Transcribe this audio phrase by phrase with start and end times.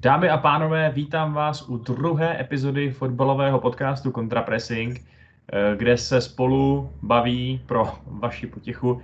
[0.00, 5.00] Dámy a pánové, vítám vás u druhé epizody fotbalového podcastu Contrapressing,
[5.52, 9.02] eh, kde se spolu baví pro vaši potichu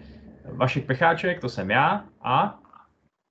[0.52, 2.60] Vašek Pecháček, to jsem já, a...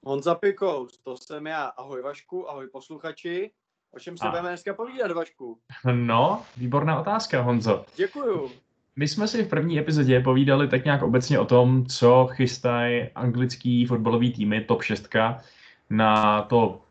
[0.05, 1.65] Honza Pikous, to jsem já.
[1.65, 3.51] Ahoj Vašku, ahoj posluchači.
[3.91, 4.29] O čem se a...
[4.29, 5.59] budeme dneska povídat, Vašku?
[5.93, 7.85] No, výborná otázka, Honzo.
[7.95, 8.51] Děkuju.
[8.95, 13.85] My jsme si v první epizodě povídali tak nějak obecně o tom, co chystají anglický
[13.85, 15.09] fotbalový týmy top 6
[15.89, 16.81] na to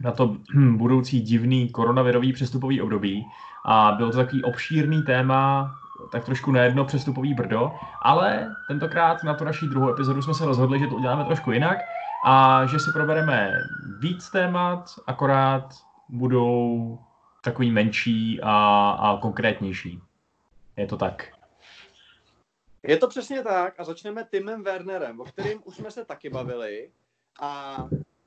[0.00, 3.26] na to hm, budoucí divný koronavirový přestupový období
[3.64, 5.74] a byl to takový obšírný téma,
[6.12, 7.72] tak trošku na jedno přestupový brdo,
[8.02, 11.78] ale tentokrát na tu naší druhou epizodu jsme se rozhodli, že to uděláme trošku jinak
[12.26, 13.52] a že si probereme
[13.98, 15.74] víc témat, akorát
[16.08, 16.98] budou
[17.44, 20.00] takový menší a, a konkrétnější.
[20.76, 21.28] Je to tak.
[22.82, 26.90] Je to přesně tak a začneme Timem Wernerem, o kterým už jsme se taky bavili
[27.40, 27.76] a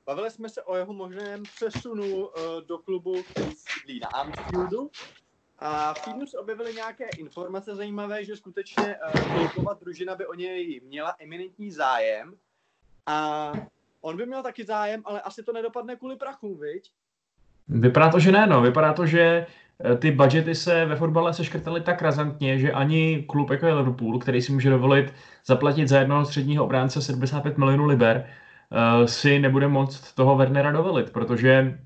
[0.08, 2.32] Bavili jsme se o jeho možném přesunu uh,
[2.68, 4.90] do klubu, který sídlí na Anfieldu.
[5.58, 8.96] A v týdnu se objevily nějaké informace zajímavé, že skutečně
[9.56, 12.34] uh, družina by o něj měla eminentní zájem.
[13.06, 13.52] A
[14.00, 16.90] on by měl taky zájem, ale asi to nedopadne kvůli prachům, viď?
[17.68, 18.62] Vypadá to, že ne, no.
[18.62, 19.46] Vypadá to, že
[19.84, 24.18] eh, ty budgety se ve fotbale seškrtaly tak razantně, že ani klub jako je Liverpool,
[24.18, 28.28] který si může dovolit zaplatit za jednoho středního obránce 75 milionů liber,
[29.04, 31.78] si nebude moct toho Wernera dovolit, protože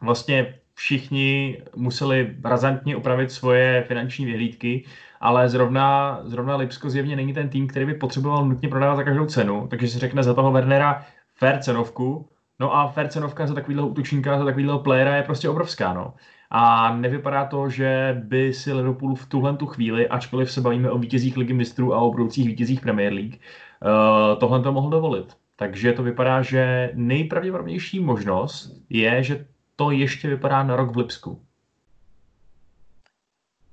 [0.00, 4.84] vlastně všichni museli razantně upravit svoje finanční vyhlídky,
[5.20, 9.26] ale zrovna, zrovna Lipsko zjevně není ten tým, který by potřeboval nutně prodávat za každou
[9.26, 12.28] cenu, takže se řekne za toho Wernera fair cenovku,
[12.60, 16.14] no a fair cenovka za takovýhle útočníka, za takovýhle playera je prostě obrovská, no.
[16.50, 20.98] A nevypadá to, že by si Liverpool v tuhle tu chvíli, ačkoliv se bavíme o
[20.98, 25.41] vítězích ligy mistrů a o budoucích vítězích Premier League, uh, tohle to mohl dovolit.
[25.62, 29.46] Takže to vypadá, že nejpravděpodobnější možnost je, že
[29.76, 31.46] to ještě vypadá na rok v Lipsku.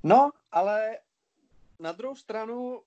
[0.04, 0.98] No, ale
[1.80, 2.82] na druhou stranu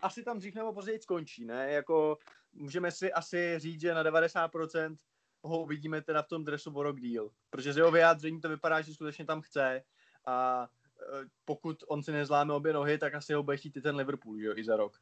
[0.00, 1.70] asi tam dřív nebo později skončí, ne?
[1.70, 2.18] Jako
[2.52, 4.96] můžeme si asi říct, že na 90%
[5.42, 7.30] ho uvidíme teda v tom dresu o rok díl.
[7.50, 9.82] Protože z jeho vyjádření to vypadá, že skutečně tam chce
[10.26, 10.68] a
[11.00, 14.40] e, pokud on si nezláme obě nohy, tak asi ho bude chtít i ten Liverpool,
[14.40, 15.00] jo, i za rok.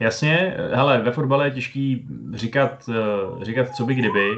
[0.00, 4.30] Jasně, hele, ve fotbale je těžký říkat, eh, říkat co by kdyby.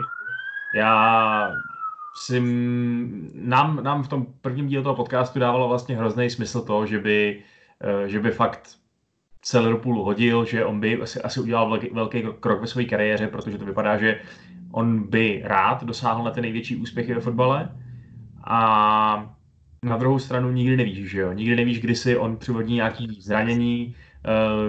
[0.75, 1.51] Já
[2.17, 2.41] si,
[3.35, 7.43] nám, nám v tom prvním dílu toho podcastu dávalo vlastně hrozný smysl to, že by,
[7.81, 8.69] eh, že by fakt
[9.45, 13.27] se Liverpoolu hodil, že on by asi, asi udělal velký, velký krok ve své kariéře,
[13.27, 14.21] protože to vypadá, že
[14.73, 17.69] on by rád dosáhl na ty největší úspěchy ve fotbale.
[18.45, 19.37] A
[19.85, 21.33] na druhou stranu nikdy nevíš, že jo?
[21.33, 23.95] Nikdy nevíš, kdy si on přivodí nějaký zranění,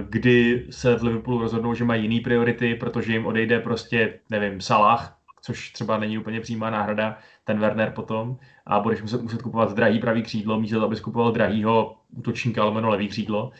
[0.09, 5.17] kdy se v Liverpoolu rozhodnou, že mají jiný priority, protože jim odejde prostě, nevím, Salah,
[5.41, 9.99] což třeba není úplně přímá náhrada, ten Werner potom, a budeš muset, muset kupovat drahý
[9.99, 13.51] pravý křídlo, místo abys kupoval drahýho útočníka, ale levý křídlo.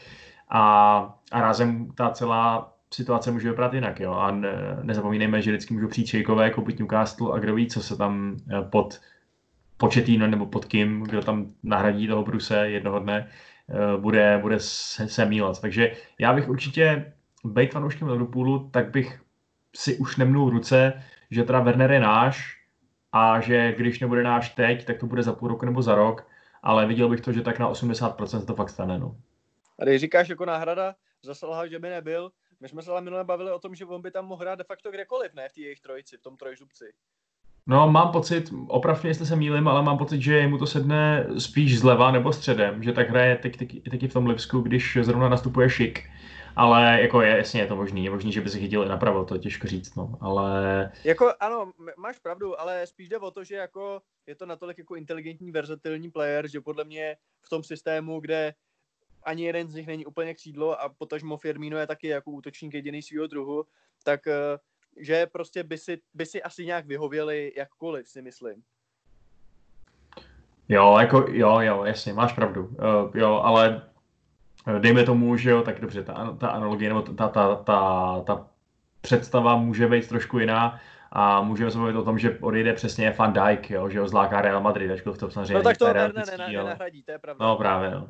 [0.50, 4.00] A, a rázem ta celá situace může vypadat jinak.
[4.00, 4.12] Jo?
[4.12, 7.98] A ne, nezapomínejme, že vždycky můžou přijít šejkové, koupit Newcastle a kdo ví, co se
[7.98, 9.02] tam eh, pod
[9.78, 13.28] početíno nebo pod kým, kdo tam nahradí toho Bruse jednoho dne,
[13.61, 13.61] Eh,
[13.98, 15.62] bude, bude se, se mílat.
[15.62, 19.22] Takže já bych určitě, být fanouškem Liverpoolu, tak bych
[19.76, 22.62] si už nemnul ruce, že teda Werner je náš
[23.12, 26.28] a že když nebude náš teď, tak to bude za půl roku nebo za rok,
[26.64, 29.00] ale viděl bych to, že tak na 80% to fakt stane.
[29.00, 29.16] No.
[29.80, 33.24] A když říkáš jako náhrada za Salaha, že by nebyl, my jsme se ale minule
[33.24, 35.62] bavili o tom, že on by tam mohl hrát de facto kdekoliv, ne v té
[35.62, 36.86] jejich trojici, v tom trojžubci.
[37.68, 41.80] No, mám pocit, opravdu jestli se mýlim, ale mám pocit, že mu to sedne spíš
[41.80, 45.70] zleva nebo středem, že tak hraje teď, teď, teď v tom Lipsku, když zrovna nastupuje
[45.70, 46.10] šik.
[46.56, 49.26] Ale jako je, jasně je to možný, je možný, že by se chytil i napravo,
[49.26, 50.92] to je těžko říct, no, ale...
[51.04, 54.96] Jako ano, máš pravdu, ale spíš jde o to, že jako je to natolik jako
[54.96, 58.54] inteligentní, versatilní player, že podle mě v tom systému, kde
[59.24, 63.02] ani jeden z nich není úplně křídlo a potažmo Firmino je taky jako útočník jediný
[63.02, 63.66] svého druhu,
[64.04, 64.34] tak uh,
[64.98, 68.64] že prostě by si, by si asi nějak vyhověli jakkoliv, si myslím.
[70.70, 72.66] Jo, jako, jo, jo, jasně, máš pravdu.
[72.66, 73.82] Uh, jo, ale
[74.68, 78.48] eh, dejme tomu, že jo, tak dobře, ta, ta analogie nebo ta, ta, ta, ta
[79.02, 80.80] představa může být trošku jiná
[81.12, 84.42] a můžeme se mluvit o tom, že odejde přesně Van Dijk, jo, že ho zláká
[84.42, 87.46] Real Madrid, ačkoliv to samozřejmě No tak to ne, ne, ne, nenahradí, to je pravda.
[87.46, 88.10] No právě, no.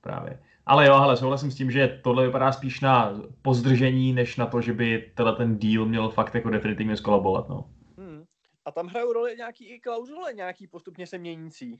[0.00, 0.38] Právě.
[0.66, 4.60] Ale jo, ale souhlasím s tím, že tohle vypadá spíš na pozdržení, než na to,
[4.60, 7.48] že by tenhle ten deal měl fakt jako definitivně skolabovat.
[7.48, 7.70] No.
[7.98, 8.24] Hmm.
[8.64, 11.78] A tam hrajou roli nějaký i klauzule, nějaký postupně se měnící.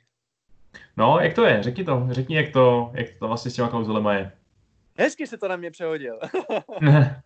[0.96, 1.62] No, jak to je?
[1.62, 2.06] Řekni to.
[2.10, 4.32] Řekni, jak to, jak to vlastně s těma klauzulema je.
[4.98, 6.18] Hezky se to na mě přehodil.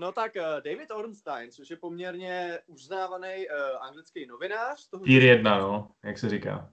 [0.00, 4.88] No tak uh, David Ornstein, což je poměrně uznávaný uh, anglický novinář.
[4.88, 6.70] Toho Tier 1, no, jak se říká.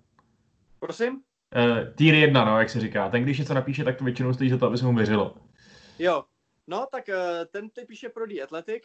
[0.80, 1.21] Prosím?
[1.56, 3.10] Uh, tier 1, no, jak se říká.
[3.10, 5.36] Ten, když něco napíše, tak to většinou stojí za to, aby se mu věřilo.
[6.00, 6.24] Jo,
[6.68, 8.84] no tak uh, ten ty píše pro The Athletic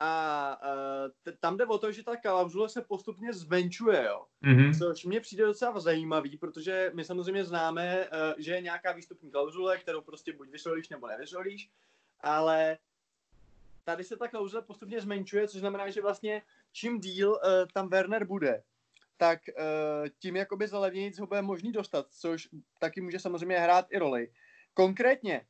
[0.00, 4.24] a uh, t- tam jde o to, že ta klauzule se postupně zmenšuje, jo.
[4.40, 4.74] Mhm.
[4.74, 9.78] Což mě přijde docela zajímavý, protože my samozřejmě známe, uh, že je nějaká výstupní klauzule,
[9.78, 11.70] kterou prostě buď vysvolíš nebo nevysvolíš,
[12.20, 12.78] ale
[13.84, 16.42] tady se ta klauzule postupně zmenšuje, což znamená, že vlastně
[16.72, 17.38] čím díl uh,
[17.72, 18.62] tam Werner bude,
[19.20, 23.86] tak uh, tím jakoby za levnějc ho bude možný dostat, což taky může samozřejmě hrát
[23.90, 24.28] i roli.
[24.74, 25.46] Konkrétně,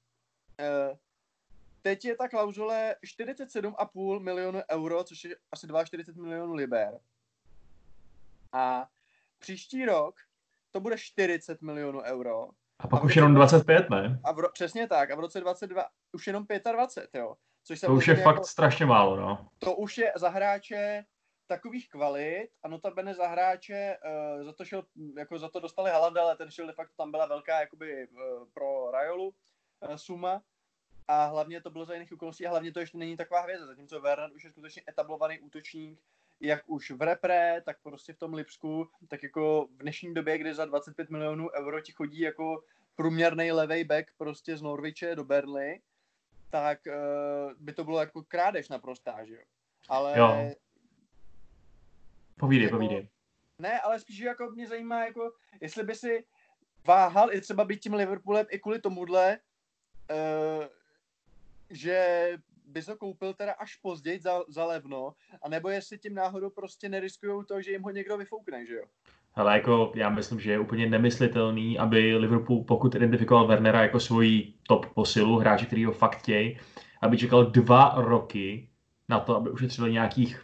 [0.60, 0.98] uh,
[1.82, 6.98] teď je ta klauzule 47,5 milionů euro, což je asi 42 milionů liber.
[8.52, 8.88] A
[9.38, 10.14] příští rok
[10.70, 12.48] to bude 40 milionů euro.
[12.78, 14.20] A pak A už jenom roce 25, ne?
[14.24, 15.10] A v ro- přesně tak.
[15.10, 17.36] A v roce 22 už jenom 25, jo.
[17.64, 19.48] Což To už je samozřejmě fakt jako, strašně málo, no.
[19.58, 21.04] to už je za hráče
[21.50, 24.82] takových kvalit a notabene za hráče uh, za to šel,
[25.16, 28.46] jako za to dostali Halanda, ale ten šel de facto tam byla velká jakoby uh,
[28.54, 30.42] pro Rajolu uh, suma
[31.08, 34.00] a hlavně to bylo za jiných okolností a hlavně to ještě není taková hvězda, zatímco
[34.00, 36.00] Werner už je skutečně etablovaný útočník,
[36.40, 40.54] jak už v repre, tak prostě v tom Lipsku, tak jako v dnešní době, kdy
[40.54, 42.64] za 25 milionů euro ti chodí jako
[42.94, 45.80] průměrný levej back prostě z Norwiche do Burnley,
[46.50, 49.42] tak uh, by to bylo jako krádež naprostá, že jo.
[49.88, 50.50] Ale Jo.
[52.40, 53.08] Povídej, Jako- povídej.
[53.58, 56.24] ne, ale spíš jako mě zajímá, jako jestli by si
[56.86, 59.38] váhal i třeba být tím Liverpoolem i kvůli tomuhle,
[60.10, 60.64] uh,
[61.70, 62.28] že
[62.66, 67.42] bys ho koupil teda až později za, za levno, anebo jestli tím náhodou prostě neriskujou
[67.42, 68.84] to, že jim ho někdo vyfoukne, že jo?
[69.34, 74.54] Ale jako já myslím, že je úplně nemyslitelný, aby Liverpool, pokud identifikoval Wernera jako svoji
[74.68, 76.58] top posilu, hráče, který ho fakt chtějí,
[77.02, 78.68] aby čekal dva roky
[79.08, 80.42] na to, aby ušetřili nějakých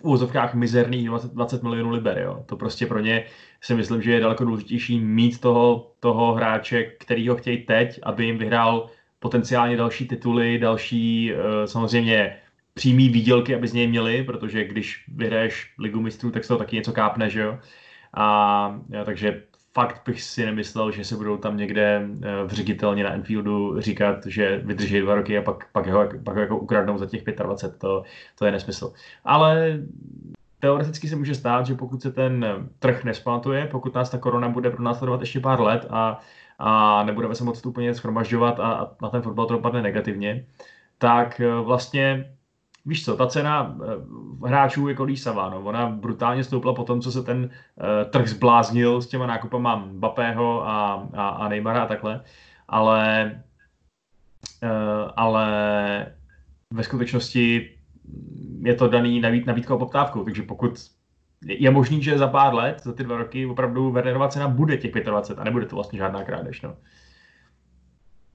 [0.00, 2.18] v úvozovkách mizerných 20, 20 milionů liber.
[2.18, 2.44] Jo.
[2.46, 3.24] To prostě pro ně
[3.60, 8.24] si myslím, že je daleko důležitější mít toho, toho hráče, který ho chtějí teď, aby
[8.24, 12.36] jim vyhrál potenciálně další tituly, další eh, samozřejmě
[12.74, 16.76] přímý výdělky, aby z něj měli, protože když vyhraješ ligu mistrů, tak z toho taky
[16.76, 17.58] něco kápne, že jo.
[18.14, 23.12] A ja, takže fakt bych si nemyslel, že se budou tam někde eh, vřigitelně na
[23.12, 27.06] Enfieldu říkat, že vydrží dva roky a pak, pak, ho, pak ho jako ukradnou za
[27.06, 27.78] těch 25.
[27.78, 28.02] To,
[28.38, 28.92] to je nesmysl.
[29.24, 29.80] Ale
[30.60, 32.46] teoreticky se může stát, že pokud se ten
[32.78, 36.20] trh nespamatuje, pokud nás ta korona bude pro následovat ještě pár let a,
[36.58, 40.46] a nebudeme se moc úplně schromažďovat a, a na ten fotbal to dopadne negativně,
[40.98, 42.34] tak eh, vlastně
[42.86, 45.60] víš co, ta cena eh, hráčů je kolí Savano.
[45.60, 50.68] Ona brutálně stoupla po tom, co se ten uh, trh zbláznil s těma nákupama Mbappého
[50.68, 52.24] a, a, a Neymara a takhle.
[52.68, 53.30] Ale,
[54.62, 55.46] uh, ale
[56.74, 57.70] ve skutečnosti
[58.62, 60.90] je to daný nabít, nabídkou a poptávkou, takže pokud
[61.46, 64.92] je možný, že za pár let, za ty dva roky, opravdu Wernerova cena bude těch
[64.92, 66.62] 25 a nebude to vlastně žádná krádež.
[66.62, 66.76] No.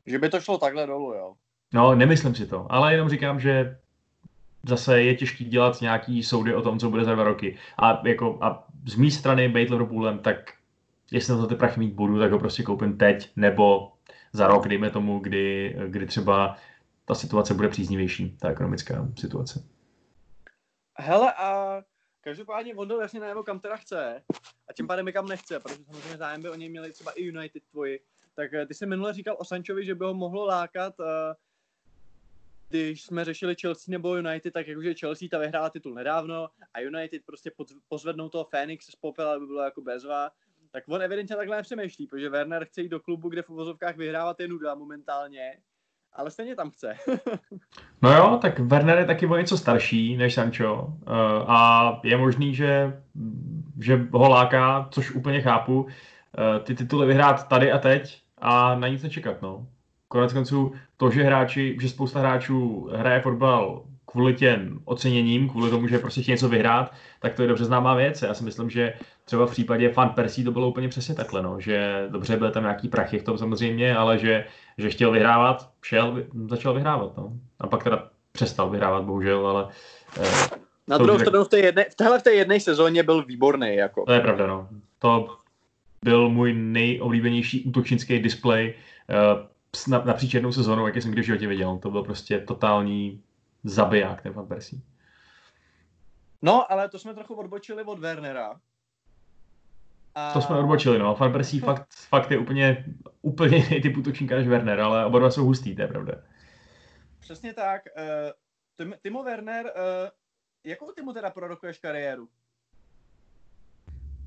[0.05, 1.33] Že by to šlo takhle dolů, jo.
[1.73, 3.77] no, nemyslím si to, ale jenom říkám, že
[4.67, 7.57] zase je těžký dělat nějaký soudy o tom, co bude za dva roky.
[7.77, 10.53] A, jako, a z mé strany být Liverpoolem, tak
[11.11, 13.91] jestli na to ty prachy mít budu, tak ho prostě koupím teď, nebo
[14.33, 16.57] za rok, dejme tomu, kdy, kdy třeba
[17.05, 19.63] ta situace bude příznivější, ta ekonomická situace.
[20.97, 21.81] Hele a
[22.21, 24.23] každopádně on dal jasně najevo, kam teda chce
[24.69, 27.63] a tím pádem kam nechce, protože samozřejmě zájem by o něj měli třeba i United
[27.71, 27.99] tvoji.
[28.35, 31.35] Tak eh, ty jsi minule říkal o Sanchovi, že by ho mohlo lákat, eh,
[32.69, 37.21] když jsme řešili Chelsea nebo United, tak jakože Chelsea ta vyhrála titul nedávno a United
[37.25, 40.29] prostě pod, pozvednou toho Fénix z popela, aby bylo jako bezva.
[40.71, 44.39] Tak on evidentně takhle nepřemýšlí, protože Werner chce jít do klubu, kde v uvozovkách vyhrávat
[44.39, 45.57] je nuda momentálně,
[46.13, 46.93] ale stejně tam chce.
[48.01, 50.91] No jo, tak Werner je taky o něco starší než Sancho uh,
[51.51, 53.01] a je možný, že,
[53.81, 55.89] že ho láká, což úplně chápu, uh,
[56.63, 59.67] ty tituly vyhrát tady a teď a na nic nečekat, no.
[60.15, 65.87] Konec konců to, že hráči, že spousta hráčů hraje fotbal kvůli těm oceněním, kvůli tomu,
[65.87, 68.21] že prostě chtějí něco vyhrát, tak to je dobře známá věc.
[68.21, 68.93] Já si myslím, že
[69.25, 72.63] třeba v případě Fan Persí to bylo úplně přesně takhle, no, že dobře byl tam
[72.63, 74.45] nějaký prachy v tom samozřejmě, ale že,
[74.77, 77.33] že chtěl vyhrávat, šel, začal vyhrávat, no.
[77.59, 79.67] A pak teda přestal vyhrávat, bohužel, ale
[80.21, 80.57] eh,
[80.87, 84.05] Na druhou stranu v té jedné, v téhle v té jedné sezóně byl výborný, jako.
[84.05, 84.67] to je pravda, no.
[84.99, 85.27] To
[86.03, 88.73] byl můj nejoblíbenější útočnický display
[89.09, 89.54] eh,
[90.05, 91.77] napříč jednou sezónou, jaký jsem kdy v životě viděl.
[91.77, 93.23] To byl prostě totální
[93.63, 94.81] zabiják, ten Van Persie.
[96.41, 98.59] No, ale to jsme trochu odbočili od Wernera.
[100.15, 100.33] A...
[100.33, 101.15] To jsme odbočili, no.
[101.15, 102.85] Van Persie fakt, fakt je úplně,
[103.21, 106.13] úplně jiný typ útočníka než Werner, ale oba dva jsou hustý, to je pravda.
[107.19, 107.81] Přesně tak.
[107.97, 108.33] eh,
[109.01, 109.71] Timo Werner, uh,
[110.63, 112.29] jakou ty mu teda prorokuješ kariéru?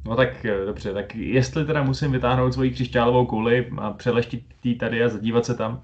[0.09, 4.75] No tak eh, dobře, tak jestli teda musím vytáhnout svoji křišťálovou kouli a přeleštit tý
[4.79, 5.83] tady a zadívat se tam,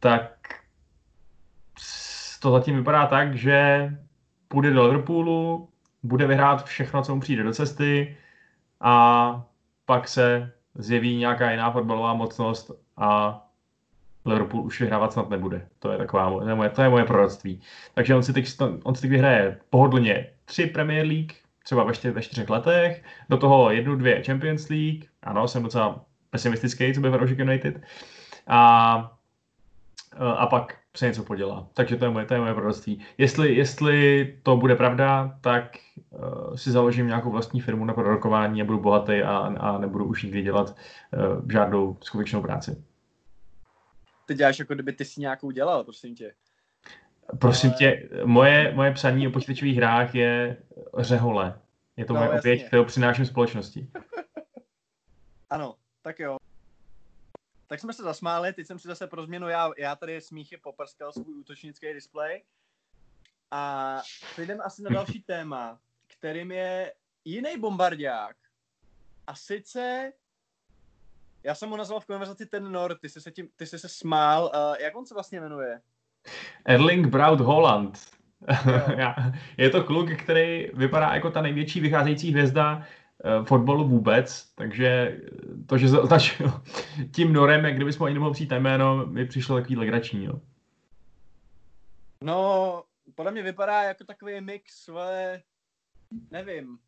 [0.00, 0.32] tak
[2.40, 3.88] to zatím vypadá tak, že
[4.48, 5.68] půjde do Liverpoolu,
[6.02, 8.16] bude vyhrát všechno, co mu přijde do cesty
[8.80, 9.46] a
[9.86, 13.40] pak se zjeví nějaká jiná fotbalová mocnost a
[14.24, 15.68] Liverpool už vyhrávat snad nebude.
[15.78, 17.60] To je taková to je moje, to je moje proroctví.
[17.94, 18.48] Takže on si teď,
[18.82, 21.32] on si teď vyhraje pohodlně tři Premier League,
[21.66, 26.04] třeba ve, čtyř, ve čtyřech letech, do toho jednu, dvě Champions League, ano, jsem docela
[26.30, 27.80] pesimistický, co by Fanoušek United,
[28.46, 29.18] a,
[30.36, 31.68] a pak se něco podělá.
[31.74, 33.04] Takže to je moje, to je moje proroctví.
[33.18, 35.76] Jestli, jestli to bude pravda, tak
[36.10, 40.22] uh, si založím nějakou vlastní firmu na prorokování a budu bohatý a, a nebudu už
[40.22, 42.84] nikdy dělat uh, žádnou skutečnou práci.
[44.26, 46.32] Ty děláš jako kdyby ty si nějakou dělal, prosím tě.
[47.38, 50.56] Prosím tě, moje, moje psaní o počítačových hrách je
[50.98, 51.60] řehole.
[51.96, 53.90] Je to no, moje oběť, kterou přináším společnosti.
[55.50, 56.36] ano, tak jo.
[57.66, 61.12] Tak jsme se zasmáli, teď jsem si zase pro změnu, já, já tady smíchy poprskal
[61.12, 62.44] svůj útočnický displej.
[63.50, 64.02] A
[64.34, 68.36] půjdeme asi na další téma, kterým je jiný bombardák.
[69.26, 70.12] A sice,
[71.42, 73.88] já jsem mu nazval v konverzaci ten Nord, ty jsi se, tím, ty jsi se
[73.88, 74.52] smál.
[74.54, 75.80] Uh, jak on se vlastně jmenuje?
[76.64, 77.98] Erling Braut Holland.
[79.56, 82.82] je to kluk, který vypadá jako ta největší vycházející hvězda
[83.24, 85.18] eh, fotbalu vůbec, takže
[85.66, 86.52] to, že se označil
[87.10, 90.24] tím norem, jak kdybychom ani nemohli přijít jméno, mi přišlo takový legrační.
[90.24, 90.40] Jo.
[92.22, 92.82] No,
[93.14, 95.42] podle mě vypadá jako takový mix, ale
[96.30, 96.78] nevím,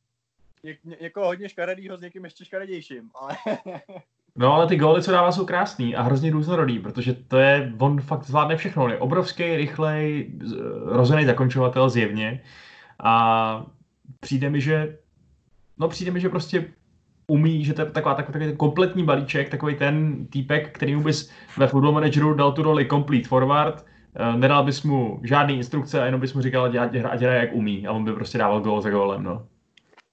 [1.01, 3.37] jako hodně škaredýho s někým ještě škaredějším, ale
[4.39, 8.01] No ale ty góly, co dává, jsou krásný a hrozně různorodý, protože to je, on
[8.01, 8.85] fakt zvládne všechno.
[8.85, 10.33] On je obrovský, rychlej,
[10.85, 12.43] rozený zakončovatel zjevně
[13.03, 13.67] a
[14.21, 14.99] přijde mi, že
[15.79, 16.73] no přijde mi, že prostě
[17.27, 21.31] umí, že to je taková, takový, takový kompletní balíček, takový ten týpek, který mu bys
[21.57, 26.05] ve Football Manageru dal tu roli complete forward, eh, nedal bys mu žádný instrukce a
[26.05, 28.91] jenom bys mu říkal, ať hraje jak umí a on by prostě dával gól za
[28.91, 29.47] gólem, no.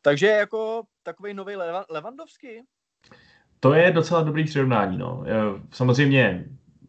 [0.01, 1.55] Takže jako takový nový
[1.89, 2.61] Levandovský?
[3.65, 4.97] To je docela dobrý přirovnání.
[4.97, 5.23] No.
[5.71, 6.45] Samozřejmě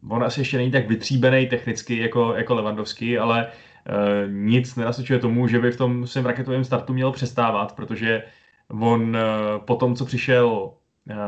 [0.08, 5.48] on asi ještě není tak vytříbený technicky jako, jako Levandovský, ale uh, nic nenasvědčuje tomu,
[5.48, 8.22] že by v tom svém raketovém startu měl přestávat, protože
[8.68, 10.72] on uh, po tom, co přišel,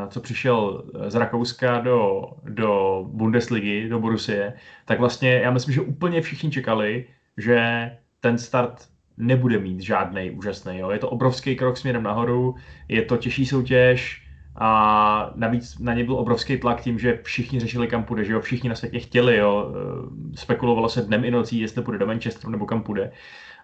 [0.09, 4.53] co přišel z Rakouska do, do Bundesligy, do Borussie,
[4.85, 7.05] tak vlastně já myslím, že úplně všichni čekali,
[7.37, 8.87] že ten start
[9.17, 10.77] nebude mít žádný úžasný.
[10.77, 10.89] Jo.
[10.89, 12.55] Je to obrovský krok směrem nahoru,
[12.87, 14.28] je to těžší soutěž,
[14.59, 18.41] a navíc na ně byl obrovský tlak tím, že všichni řešili, kam půjde, že jo,
[18.41, 22.51] všichni na světě chtěli, jo, eh, spekulovalo se dnem i nocí, jestli půjde do Manchesteru
[22.51, 23.11] nebo kam půjde.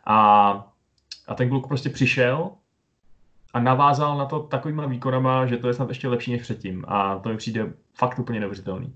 [0.05, 0.49] A,
[1.27, 2.49] a ten kluk prostě přišel
[3.53, 6.85] a navázal na to takovýma výkonama, že to je snad ještě lepší než předtím.
[6.87, 8.95] A to mi přijde fakt úplně neuvěřitelný.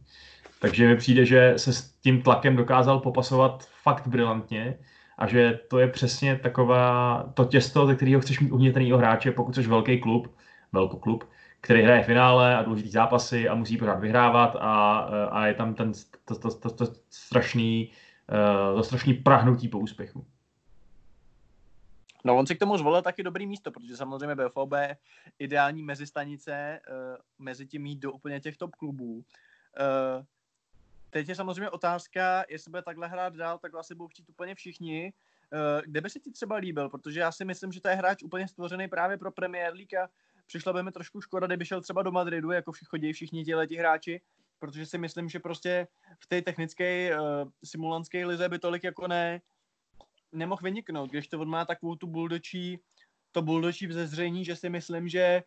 [0.62, 4.78] Takže mi přijde, že se s tím tlakem dokázal popasovat fakt brilantně
[5.18, 9.56] a že to je přesně taková to těsto, ze kterého chceš mít uvnitřního hráče, pokud
[9.56, 10.36] jsi velký klub,
[10.72, 11.24] velkoklub,
[11.62, 14.98] který hraje finále a důležitý zápasy a musí pořád vyhrávat a,
[15.32, 15.92] a je tam ten
[16.26, 17.92] to, to, to, to strašný,
[18.30, 20.26] eh, to strašný prahnutí po úspěchu.
[22.24, 24.74] No on si k tomu zvolil taky dobrý místo, protože samozřejmě BFOB
[25.40, 26.96] ideální mezistanice uh,
[27.40, 29.24] mezi tím mít do úplně těch top klubů.
[31.10, 35.14] Teď je samozřejmě otázka, jestli bude takhle hrát dál, tak asi budou chtít úplně všichni.
[35.86, 36.90] Kde by se ti třeba líbil?
[36.90, 40.10] Protože já si myslím, že to je hráč úplně stvořený právě pro Premier League a
[40.50, 43.76] přišla by mi trošku škoda, kdyby šel třeba do Madridu, jako všichni chodí všichni ti
[43.76, 44.22] hráči,
[44.60, 45.88] protože si myslím, že prostě
[46.20, 49.42] v té technické uh, simulantské lize by tolik jako ne
[50.32, 52.80] nemohl vyniknout, když to on má takovou tu buldočí,
[53.32, 55.44] to buldočí vzezření, že si myslím, že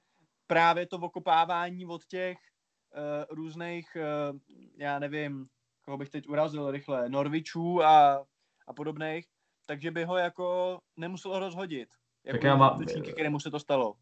[0.47, 4.39] právě to okopávání od těch uh, různých, uh,
[4.77, 5.47] já nevím,
[5.85, 8.27] koho bych teď urazil rychle, Norvičů a,
[8.67, 9.27] a podobných,
[9.67, 11.89] takže by ho jako nemuselo rozhodit.
[12.25, 12.85] Jako tak já mám...
[13.13, 13.97] kterému se to stalo.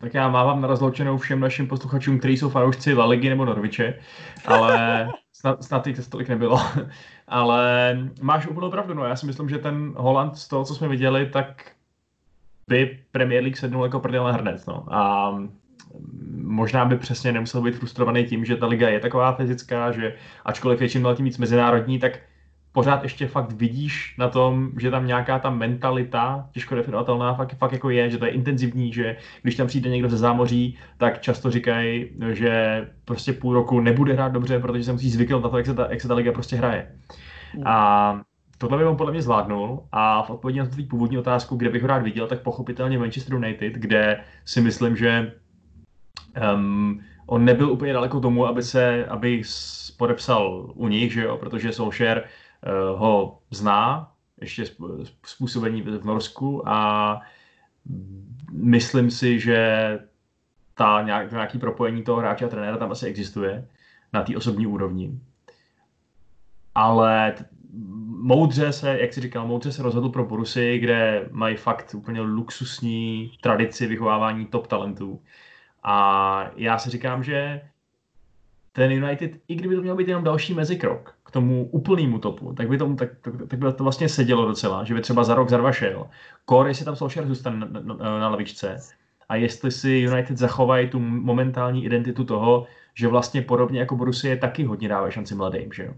[0.00, 3.98] Tak já mávám na rozloučenou všem našim posluchačům, kteří jsou fanoušci La Ligy nebo Norviče,
[4.46, 6.60] ale snad, snad jich tolik nebylo.
[7.28, 10.88] ale máš úplnou pravdu, no já si myslím, že ten Holand z toho, co jsme
[10.88, 11.70] viděli, tak
[12.68, 14.94] by Premier League sednul jako prdel na hrnec, no.
[14.94, 15.34] A
[16.42, 20.80] možná by přesně nemusel být frustrovaný tím, že ta liga je taková fyzická, že ačkoliv
[20.80, 22.18] je čím dál tím víc mezinárodní, tak
[22.74, 27.72] pořád ještě fakt vidíš na tom, že tam nějaká ta mentalita, těžko definovatelná, fakt, fakt
[27.72, 31.50] jako je, že to je intenzivní, že když tam přijde někdo ze zámoří, tak často
[31.50, 35.66] říkají, že prostě půl roku nebude hrát dobře, protože se musí zvyknout na to, jak
[35.66, 36.90] se ta, jak se ta liga prostě hraje.
[37.64, 38.20] A
[38.58, 41.82] tohle by on podle mě zvládnul a v odpovědi na tvůj původní otázku, kde bych
[41.82, 45.32] ho rád viděl, tak pochopitelně Manchester United, kde si myslím, že
[46.54, 49.42] um, on nebyl úplně daleko tomu, aby se, aby
[49.96, 52.24] podepsal u nich, že jo, protože Solskjaer
[52.96, 54.64] ho zná, ještě
[55.24, 57.20] způsobení v Norsku a
[58.52, 59.98] myslím si, že
[60.74, 63.68] ta nějak, nějaký propojení toho hráče a trenéra tam asi existuje
[64.12, 65.20] na té osobní úrovni.
[66.74, 67.34] Ale
[68.06, 73.32] moudře se, jak si říkal, moudře se rozhodl pro Borusy, kde mají fakt úplně luxusní
[73.40, 75.22] tradici vychovávání top talentů.
[75.82, 77.60] A já si říkám, že
[78.76, 82.68] ten United, i kdyby to měl být jenom další mezikrok k tomu úplnému topu, tak
[82.68, 85.48] by, tomu, tak, tak, tak by to vlastně sedělo docela, že by třeba za rok,
[85.48, 86.06] za dva šel.
[86.48, 88.76] Core, jestli tam Solskjaer zůstane na, na, na, na lavičce
[89.28, 94.64] a jestli si United zachovají tu momentální identitu toho, že vlastně podobně jako Borussia taky
[94.64, 95.94] hodně dává šanci mladým, že jo.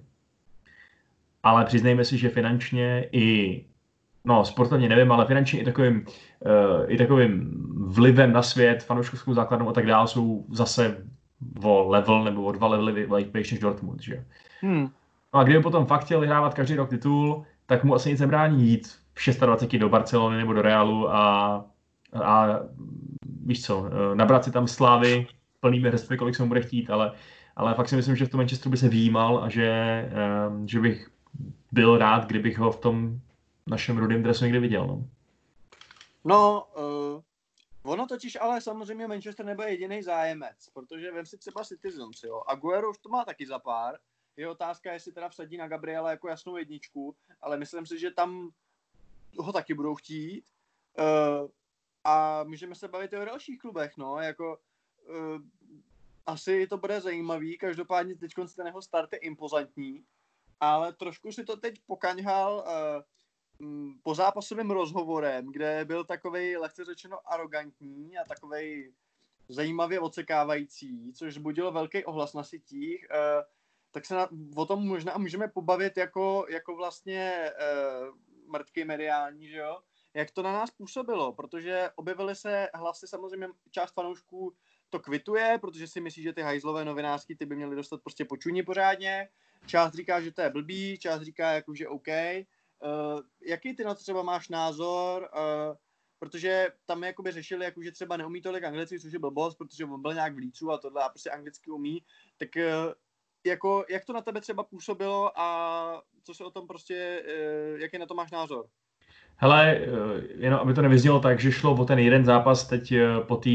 [1.43, 3.65] Ale přiznejme si, že finančně i
[4.25, 6.07] no sportovně nevím, ale finančně i takovým,
[6.41, 7.51] uh, i takovým
[7.87, 10.97] vlivem na svět, fanouškovskou základnou a tak dále jsou zase
[11.63, 14.25] o level nebo o dva levely vejš než Dortmund, že
[14.61, 14.89] hmm.
[15.35, 18.69] No a kdyby potom fakt chtěl vyhrávat každý rok titul, tak mu asi nic nebrání
[18.69, 21.65] jít v 26 do Barcelony nebo do Realu a,
[22.25, 22.47] a
[23.45, 25.27] víš co, eh, nabrat si tam slávy
[25.61, 27.13] plnými hrstvy, kolik se mu bude chtít, ale,
[27.57, 30.11] ale fakt si myslím, že v tom Manchesteru by se výjímal a že,
[30.49, 31.09] um, že bych
[31.73, 33.21] byl rád, kdybych ho v tom
[33.67, 34.87] našem rudém dresu někdy viděl.
[34.87, 35.05] No,
[36.25, 36.96] no uh,
[37.87, 42.43] ono totiž ale samozřejmě Manchester nebude jediný zájemec, protože vem si třeba Citizens, jo.
[42.47, 43.99] Aguero už to má taky za pár.
[44.37, 48.51] Je otázka, jestli teda vsadí na Gabriela jako jasnou jedničku, ale myslím si, že tam
[49.39, 50.45] ho taky budou chtít.
[50.99, 51.49] Uh,
[52.05, 54.59] a můžeme se bavit i o dalších klubech, no, jako
[55.09, 55.43] uh,
[56.27, 60.05] asi to bude zajímavý, každopádně teď ten jeho start je impozantní,
[60.61, 63.03] ale trošku si to teď pokaňhal uh,
[64.03, 68.95] po zápasovým rozhovorem, kde byl takový lehce řečeno arrogantní a takový
[69.49, 73.43] zajímavě odsekávající, což budilo velký ohlas na sítích, uh,
[73.91, 78.17] tak se na, o tom možná můžeme pobavit jako, jako vlastně uh,
[78.51, 79.79] mrtky mediální, že jo?
[80.15, 84.55] Jak to na nás působilo, protože objevily se hlasy, samozřejmě část fanoušků
[84.91, 88.63] to kvituje, protože si myslí, že ty hajzlové novinářky ty by měly dostat prostě počuní
[88.63, 89.29] pořádně.
[89.67, 92.09] Část říká, že to je blbý, část říká, jako, že OK.
[93.47, 95.29] Jaký ty na to třeba máš názor?
[95.35, 95.77] Uh,
[96.19, 100.03] protože tam jakoby řešili, jako, že třeba neumí tolik anglicky, což je blbost, protože on
[100.03, 102.03] byl nějak v lícu a tohle a prostě anglicky umí,
[102.37, 102.93] tak uh,
[103.47, 107.23] jako, jak to na tebe třeba působilo a co se o tom prostě,
[107.77, 108.67] jaký na to máš názor?
[109.37, 109.81] Hele,
[110.35, 112.93] jenom aby to nevyznělo tak, že šlo o ten jeden zápas teď
[113.29, 113.51] po té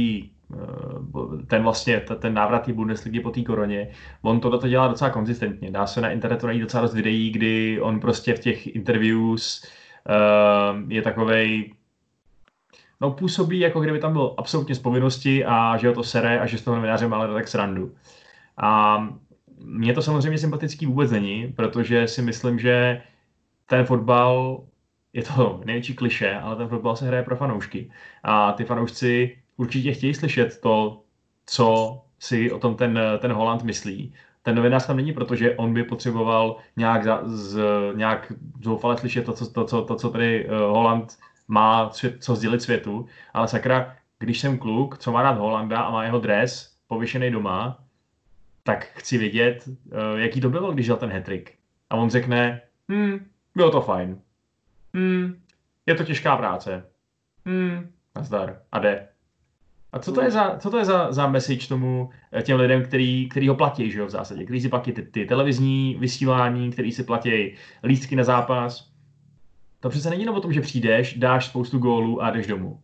[1.48, 3.88] ten vlastně, ten návrat té Bundesligy po té koroně,
[4.22, 5.72] on to to dělá docela konzistentně.
[5.72, 9.66] Dá se na internetu najít docela dost videí, kdy on prostě v těch interviews
[10.10, 11.74] uh, je takovej
[13.02, 16.46] no působí, jako kdyby tam byl absolutně z povinnosti a že ho to sere a
[16.46, 17.96] že z toho novináře má tak srandu.
[18.58, 18.98] A
[19.58, 23.02] mně to samozřejmě sympatický vůbec není, protože si myslím, že
[23.66, 24.64] ten fotbal
[25.14, 27.92] je to největší kliše, ale ten fotbal se hraje pro fanoušky.
[28.24, 31.02] A ty fanoušci určitě chtějí slyšet to,
[31.46, 34.14] co si o tom ten, ten Holand myslí.
[34.44, 37.62] Ten novinář tam není, protože on by potřeboval nějak, za, z,
[37.96, 42.36] nějak zoufale slyšet to, co, to, co, to, co tady uh, Holand má svět, co
[42.36, 46.76] sdělit světu, ale sakra, když jsem kluk, co má rád Holanda a má jeho dres
[46.88, 47.84] pověšený doma,
[48.64, 51.54] tak chci vědět, uh, jaký to bylo, když dal ten hetrik.
[51.90, 54.22] A on řekne, hm, bylo to fajn.
[54.98, 55.42] Hm,
[55.86, 56.86] je to těžká práce.
[57.46, 58.62] Hm, nazdar.
[58.72, 59.11] A jde.
[59.94, 62.84] A co to je za, co to je za, za message tomu eh, těm lidem,
[62.84, 66.72] který, který ho platí, že jo, v zásadě, který si platí ty, ty televizní vysílání,
[66.72, 68.92] který si platí lístky na zápas.
[69.80, 72.80] To přece není jenom o tom, že přijdeš, dáš spoustu gólů a jdeš domů.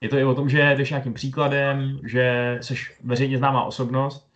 [0.00, 4.30] Je to i o tom, že jdeš nějakým příkladem, že jsi veřejně známá osobnost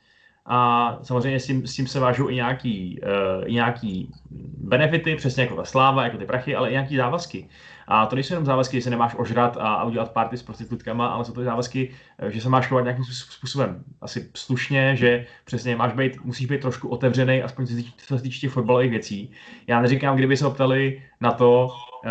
[0.46, 3.00] a samozřejmě s tím, s tím se vážou i nějaký,
[3.40, 4.10] uh, nějaký
[4.58, 7.48] benefity, přesně jako ta sláva, jako ty prachy, ale i nějaký závazky.
[7.90, 11.06] A to nejsou jenom závazky, že se nemáš ožrat a, a udělat party s prostitutkama,
[11.06, 15.76] ale jsou to závazky, eh, že se máš chovat nějakým způsobem asi slušně, že přesně
[15.76, 19.30] máš být, musíš být trošku otevřený, aspoň co se týče fotbalových věcí.
[19.66, 22.10] Já neříkám, kdyby se optali na to, uh,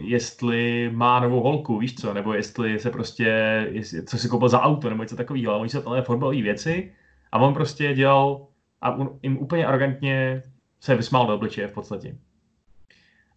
[0.00, 3.26] jestli má novou holku, víš co, nebo jestli se prostě,
[3.70, 6.92] jestli, co si koupil za auto, nebo něco takového, ale oni se ptali fotbalové věci
[7.32, 8.46] a on prostě dělal
[8.80, 10.42] a on jim úplně arrogantně
[10.80, 12.16] se vysmál do obličeje v podstatě.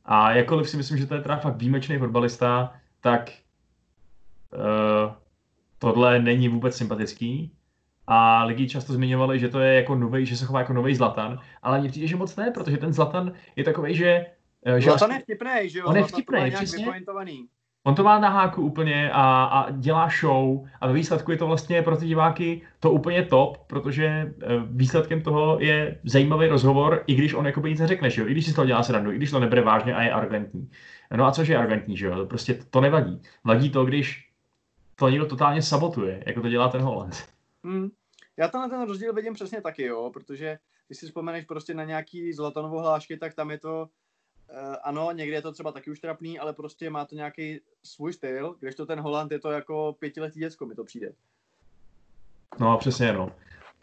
[0.05, 3.31] A jakkoliv si myslím, že to je teda fakt výjimečný fotbalista, tak
[4.53, 5.13] uh,
[5.79, 7.51] tohle není vůbec sympatický.
[8.07, 11.39] A lidi často zmiňovali, že to je jako nový, že se chová jako nový Zlatan,
[11.61, 14.25] ale mně přijde, že moc ne, protože ten Zlatan je takový, že
[14.77, 15.85] Že Zlatan je vtipný, že jo?
[15.85, 16.85] On je vtipný, přesně.
[17.88, 21.48] On to má na háku úplně a, a dělá show a ve výsledku je to
[21.48, 24.34] vlastně pro ty diváky to úplně top, protože eh,
[24.65, 28.28] výsledkem toho je zajímavý rozhovor, i když on jako nic neřekne, že jo?
[28.28, 30.69] i když si to dělá srandu, i když to nebere vážně a je arrogantní.
[31.15, 32.26] No a což je arrogantní, že jo?
[32.26, 33.21] Prostě to nevadí.
[33.43, 34.30] Vadí to, když
[34.95, 37.26] to někdo totálně sabotuje, jako to dělá ten Holland.
[37.63, 37.89] Hmm.
[38.38, 41.84] Já to na ten rozdíl vidím přesně taky, jo, protože když si vzpomeneš prostě na
[41.84, 43.88] nějaký zlatanovo hlášky, tak tam je to
[44.51, 48.13] Uh, ano, někdy je to třeba taky už trapný, ale prostě má to nějaký svůj
[48.13, 51.12] styl, když to ten Holand je to jako pětiletý děcko, mi to přijde.
[52.60, 53.31] No, přesně, no.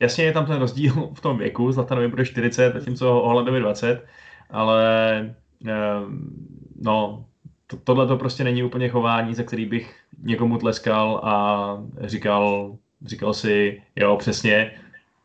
[0.01, 4.07] Jasně je tam ten rozdíl v tom věku, Zlatanovi bude 40, zatímco Holandovi 20,
[4.51, 6.47] ale um,
[6.81, 7.25] no,
[7.67, 13.35] to, tohle to prostě není úplně chování, za který bych někomu tleskal a říkal, říkal
[13.35, 14.81] si, jo, přesně,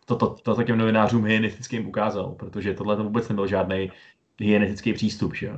[0.06, 3.92] to, to, to takým novinářům hygienistickým ukázal, protože tohle to vůbec nebyl žádný
[4.40, 5.36] hygienistický přístup.
[5.36, 5.52] Že?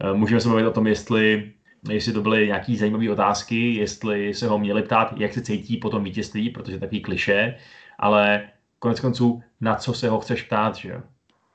[0.00, 1.52] Eh, můžeme se mluvit o tom, jestli,
[1.90, 5.90] jestli to byly nějaké zajímavé otázky, jestli se ho měli ptát, jak se cítí po
[5.90, 7.56] tom vítězství, protože takový kliše,
[7.98, 11.00] ale konec konců, na co se ho chceš ptát, že?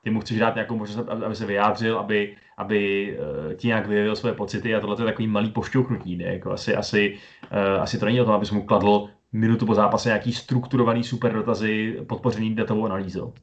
[0.04, 4.16] Ty mu chceš dát nějakou možnost, aby se vyjádřil, aby, aby uh, ti nějak vyjevil
[4.16, 6.24] své pocity a tohle je takový malý pošťouchnutí, ne?
[6.24, 7.18] Jako asi, asi,
[7.52, 11.32] uh, asi to není o tom, abys mu kladl minutu po zápase nějaký strukturovaný super
[11.32, 13.34] dotazy podpořený datovou analýzou.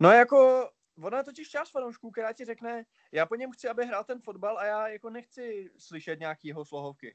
[0.00, 0.68] No jako
[1.02, 4.20] ona je totiž část fanoušků, která ti řekne, já po něm chci, aby hrál ten
[4.20, 7.14] fotbal a já jako nechci slyšet nějaký jeho slohovky.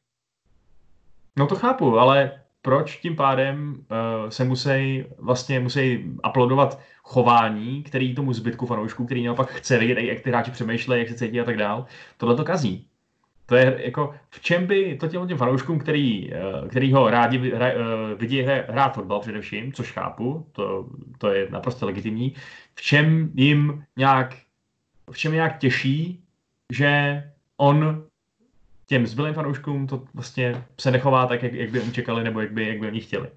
[1.37, 8.15] No to chápu, ale proč tím pádem uh, se musí vlastně musí uploadovat chování, který
[8.15, 11.43] tomu zbytku fanoušků, který naopak chce vidět, jak ty hráči přemýšlejí, jak se cítí a
[11.43, 11.85] tak dál,
[12.17, 12.89] tohle to kazí.
[13.47, 17.51] To je jako, v čem by to těm, těm fanouškům, který, eh, který ho rádi
[17.51, 17.75] hra, eh,
[18.15, 22.35] vidí hrát fotbal především, což chápu, to, to je naprosto legitimní,
[22.75, 24.35] v čem jim nějak,
[25.11, 26.23] v čem nějak těší,
[26.73, 27.23] že
[27.57, 28.03] on
[28.85, 32.51] těm zbylým fanouškům to vlastně se nechová tak, jak, jak by oni čekali, nebo jak
[32.51, 33.29] by, jak by oni chtěli.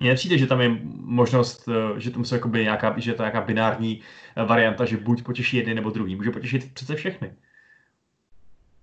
[0.00, 3.40] Mně přijde, že tam je možnost, eh, že musí jakoby nějaká, že je to nějaká
[3.40, 4.00] binární
[4.46, 6.16] varianta, že buď potěší jedny nebo druhý.
[6.16, 7.32] Může potěšit přece všechny.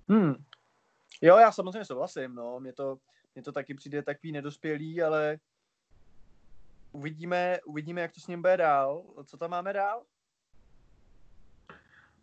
[0.10, 0.36] Hmm.
[1.22, 2.60] Jo, já samozřejmě souhlasím, no.
[2.60, 2.98] Mně to,
[3.36, 5.38] mně to taky přijde takový nedospělý, ale
[6.91, 9.04] uvidíme, uvidíme, jak to s ním bude dál.
[9.26, 10.02] Co tam máme dál?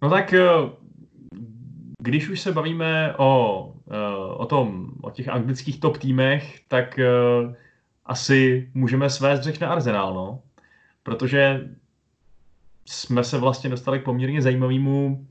[0.03, 0.43] No tak eh,
[1.99, 7.07] když už se bavíme o, eh, o tom, o těch anglických top týmech, tak eh,
[8.05, 10.43] asi můžeme svést řeč na Arsenal, no.
[11.03, 11.71] Protože
[12.85, 15.27] jsme se vlastně dostali k poměrně zajímavému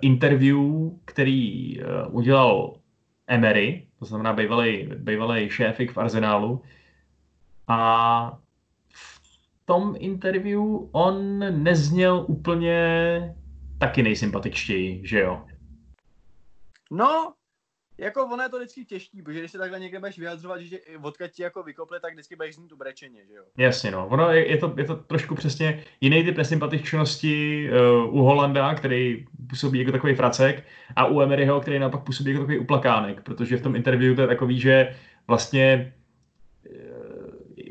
[0.00, 2.76] interview, který eh, udělal
[3.26, 6.62] Emery, to znamená bývalý, bývalý šéfik v Arsenálu.
[7.68, 8.38] A
[8.94, 9.20] v
[9.64, 13.34] tom interview on nezněl úplně
[13.78, 15.44] taky nejsympatičtěji, že jo?
[16.90, 17.32] No,
[17.98, 21.28] jako ono je to vždycky těžký, protože když se takhle někde budeš vyjadřovat, že vodka
[21.28, 23.42] ti jako vykopne, tak vždycky budeš znít brečeně, že jo?
[23.56, 24.08] Jasně, no.
[24.08, 29.26] Ono je, je, to, je to trošku přesně jiný typ nesympatičnosti uh, u Holanda, který
[29.48, 30.64] působí jako takový fracek,
[30.96, 34.26] a u Emeryho, který naopak působí jako takový uplakánek, protože v tom interview to je
[34.26, 35.92] takový, že vlastně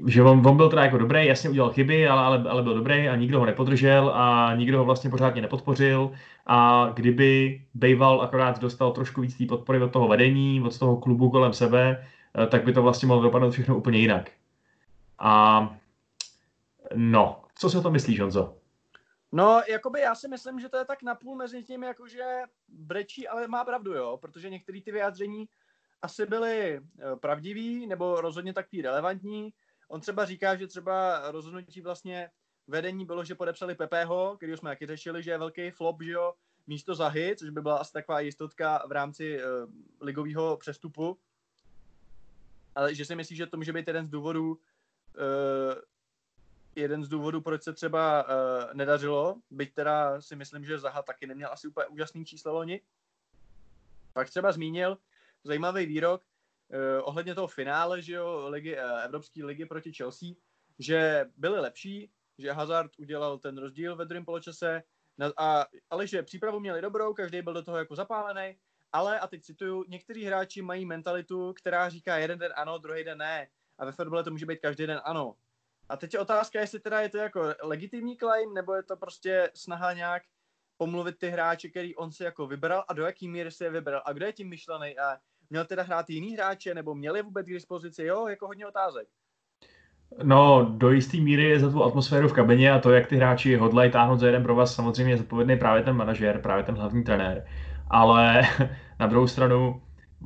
[0.08, 3.10] že on, on byl teda jako dobrý, jasně udělal chyby, ale, ale, ale byl dobrý
[3.10, 6.12] a nikdo ho nepodržel a nikdo ho vlastně pořádně nepodpořil
[6.46, 11.30] a kdyby Bejval akorát dostal trošku víc té podpory od toho vedení, od toho klubu
[11.30, 12.08] kolem sebe,
[12.44, 14.32] eh, tak by to vlastně mohlo dopadnout všechno úplně jinak.
[15.20, 15.62] A
[16.96, 18.56] no, co si o tom myslíš, Honzo?
[19.32, 22.24] No, jakoby já si myslím, že to je tak napůl mezi tím, jakože
[22.68, 25.46] brečí, ale má pravdu, jo, protože některé ty vyjádření
[26.02, 26.82] asi byly eh,
[27.16, 29.54] pravdivý, nebo rozhodně takový relevantní,
[29.92, 32.30] On třeba říká, že třeba rozhodnutí vlastně
[32.68, 36.34] vedení bylo, že podepsali Pepeho, který jsme taky řešili, že je velký flop, že jo,
[36.68, 41.20] místo Zahy, což by byla asi taková jistotka v rámci uh, ligového přestupu.
[42.76, 44.58] Ale že si myslí, že to může být jeden z důvodů, uh,
[46.76, 51.28] jeden z důvodů, proč se třeba uh, nedařilo, byť teda si myslím, že Zaha taky
[51.28, 52.82] neměl asi úplně úžasný číslo loni.
[54.14, 54.98] Pak třeba zmínil
[55.44, 56.24] zajímavý výrok,
[57.02, 60.30] ohledně toho finále, že jo, ligy, uh, Evropské ligy proti Chelsea,
[60.80, 64.84] že byli lepší, že Hazard udělal ten rozdíl ve druhém poločase,
[65.38, 68.58] a, ale že přípravu měli dobrou, každý byl do toho jako zapálený,
[68.94, 73.18] ale, a teď cituju, někteří hráči mají mentalitu, která říká jeden den ano, druhý den
[73.18, 73.48] ne.
[73.78, 75.36] A ve fotbale to může být každý den ano.
[75.90, 79.52] A teď je otázka, jestli teda je to jako legitimní claim, nebo je to prostě
[79.56, 80.24] snaha nějak
[80.78, 84.02] pomluvit ty hráče, který on si jako vybral a do jaký míry si je vybral
[84.06, 85.18] a kdo je tím myšlený a
[85.52, 89.08] měl teda hrát jiný hráče, nebo měli vůbec k dispozici, jo, jako hodně otázek.
[90.24, 93.56] No, do jisté míry je za tu atmosféru v kabině a to, jak ty hráči
[93.56, 97.04] hodlají táhnout za jeden pro vás, samozřejmě je zodpovědný právě ten manažer, právě ten hlavní
[97.04, 97.46] trenér.
[97.90, 98.42] Ale
[99.00, 99.82] na druhou stranu,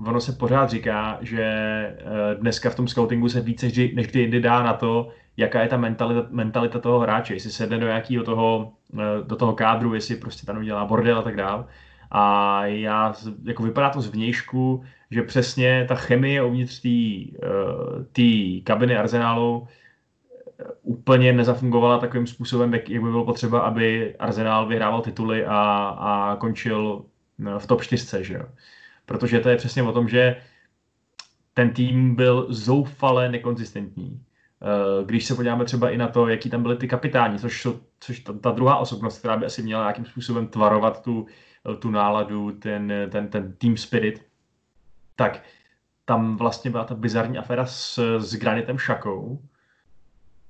[0.08, 4.42] ono se pořád říká, že eh, dneska v tom scoutingu se více než kdy jindy
[4.42, 8.74] dá na to, jaká je ta mentalita, mentalita toho hráče, jestli sedne do nějakého toho,
[9.00, 11.66] eh, do toho kádru, jestli prostě tam udělá bordel a tak dále.
[12.12, 13.14] A já,
[13.44, 16.90] jako vypadá to z vnějšku, že přesně ta chemie uvnitř té
[18.22, 19.68] uh, kabiny Arsenálu
[20.82, 27.06] úplně nezafungovala takovým způsobem, jak, by bylo potřeba, aby Arsenal vyhrával tituly a, a končil
[27.58, 28.46] v top 4, že jo.
[29.06, 30.36] Protože to je přesně o tom, že
[31.54, 34.22] ten tým byl zoufale nekonzistentní.
[34.62, 37.68] Eh, když se podíváme třeba i na to, jaký tam byly ty kapitáni, což,
[38.00, 41.26] což ta, ta druhá osobnost, která by asi měla nějakým způsobem tvarovat tu,
[41.80, 44.26] tu náladu, ten, ten, ten team spirit,
[45.16, 45.42] tak
[46.06, 49.42] tam vlastně byla ta bizarní aféra s, s Granitem Šakou,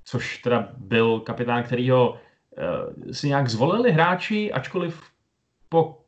[0.04, 5.02] což teda byl kapitán, kterýho uh, si nějak zvolili hráči, ačkoliv
[5.68, 5.98] po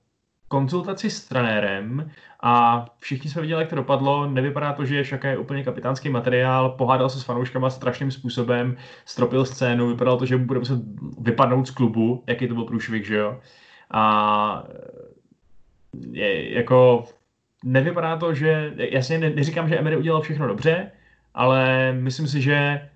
[0.49, 4.31] konzultaci s trenérem a všichni jsme viděli, jak to dopadlo.
[4.31, 9.45] Nevypadá to, že Šaka je úplně kapitánský materiál, pohádal se s fanouškama strašným způsobem, stropil
[9.45, 10.81] scénu, vypadalo to, že bude muset
[11.21, 13.41] vypadnout z klubu, jaký to byl průšvih, že jo.
[13.91, 14.65] A
[16.11, 17.05] je, jako
[17.65, 20.93] nevypadá to, že, jasně neříkám, že Emery udělal všechno dobře,
[21.35, 22.91] ale myslím si, že eh,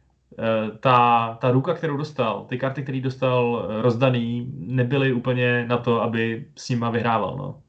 [0.80, 6.02] ta, ta ruka, kterou dostal, ty karty, které dostal eh, rozdaný, nebyly úplně na to,
[6.02, 7.36] aby s nima vyhrával.
[7.36, 7.62] No.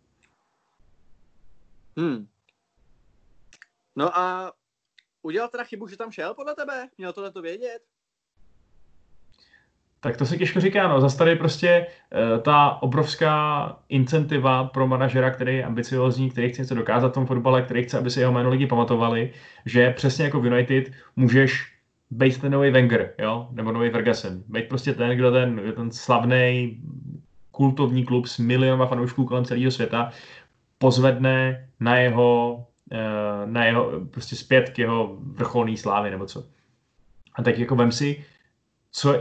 [1.97, 2.27] Hmm.
[3.95, 4.53] No a
[5.21, 6.89] udělal teda chybu, že tam šel podle tebe?
[6.97, 7.92] Měl tohle to vědět?
[10.03, 11.01] Tak to se těžko říká, no.
[11.01, 16.75] Zase tady prostě uh, ta obrovská incentiva pro manažera, který je ambiciozní, který chce něco
[16.75, 19.31] dokázat v tom fotbale, který chce, aby si jeho jméno lidi pamatovali,
[19.65, 21.73] že přesně jako v United můžeš
[22.11, 23.47] být ten nový Wenger, jo?
[23.51, 24.43] nebo nový Ferguson.
[24.47, 26.77] Být prostě ten, kdo ten, ten slavný
[27.51, 30.11] kultovní klub s milionama fanoušků kolem celého světa
[30.77, 36.43] pozvedne na jeho, uh, na jeho prostě zpět k jeho vrcholný slávy nebo co.
[37.35, 38.25] A tak jako vem si,
[38.91, 39.15] co,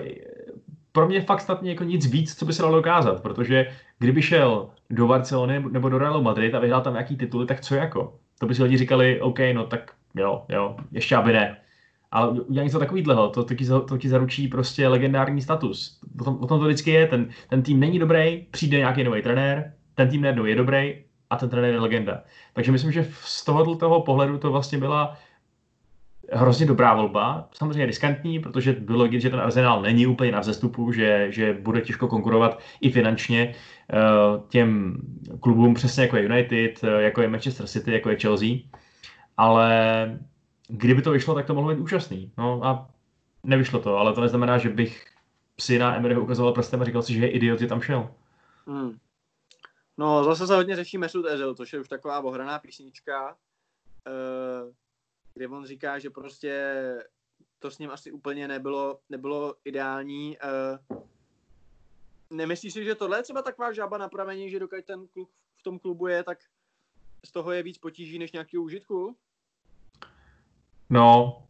[0.92, 3.66] pro mě fakt snad jako nic víc, co by se dalo dokázat, protože
[3.98, 7.74] kdyby šel do Barcelony nebo do Realu Madrid a vyhrál tam nějaký tituly, tak co
[7.74, 8.18] jako?
[8.38, 11.56] To by si lidi říkali, OK, no tak jo, jo, ještě aby ne.
[12.10, 16.00] Ale udělá něco takového, to, to, to ti zaručí prostě legendární status.
[16.20, 19.22] O tom, o tom to vždycky je, ten, ten tým není dobrý, přijde nějaký nový
[19.22, 22.22] trenér, ten tým najednou je dobrý a ten trenér je legenda.
[22.52, 25.16] Takže myslím, že z tohoto toho pohledu to vlastně byla
[26.32, 30.92] hrozně dobrá volba, samozřejmě riskantní, protože bylo vidět, že ten Arsenal není úplně na vzestupu,
[30.92, 33.54] že, že bude těžko konkurovat i finančně
[33.92, 34.96] uh, těm
[35.40, 38.48] klubům přesně jako je United, uh, jako je Manchester City, jako je Chelsea,
[39.36, 40.20] ale
[40.68, 42.32] kdyby to vyšlo, tak to mohlo být úžasný.
[42.38, 42.90] No a
[43.42, 45.04] nevyšlo to, ale to neznamená, že bych
[45.60, 48.10] si na Emeryho ukazoval prstem a říkal si, že je idiot, že tam šel.
[48.66, 48.96] Hmm.
[49.98, 53.36] No, zase se hodně řeší Mesut Ezil, což je už taková ohraná písnička.
[54.06, 54.72] Uh
[55.34, 56.74] kde on říká, že prostě
[57.58, 60.36] to s ním asi úplně nebylo, nebylo ideální.
[60.90, 60.98] Uh,
[62.30, 65.62] nemyslíš si, že tohle je třeba taková žába na pramení, že dokud ten kluk v
[65.62, 66.38] tom klubu je, tak
[67.24, 69.16] z toho je víc potíží než nějaký užitku?
[70.90, 71.42] No,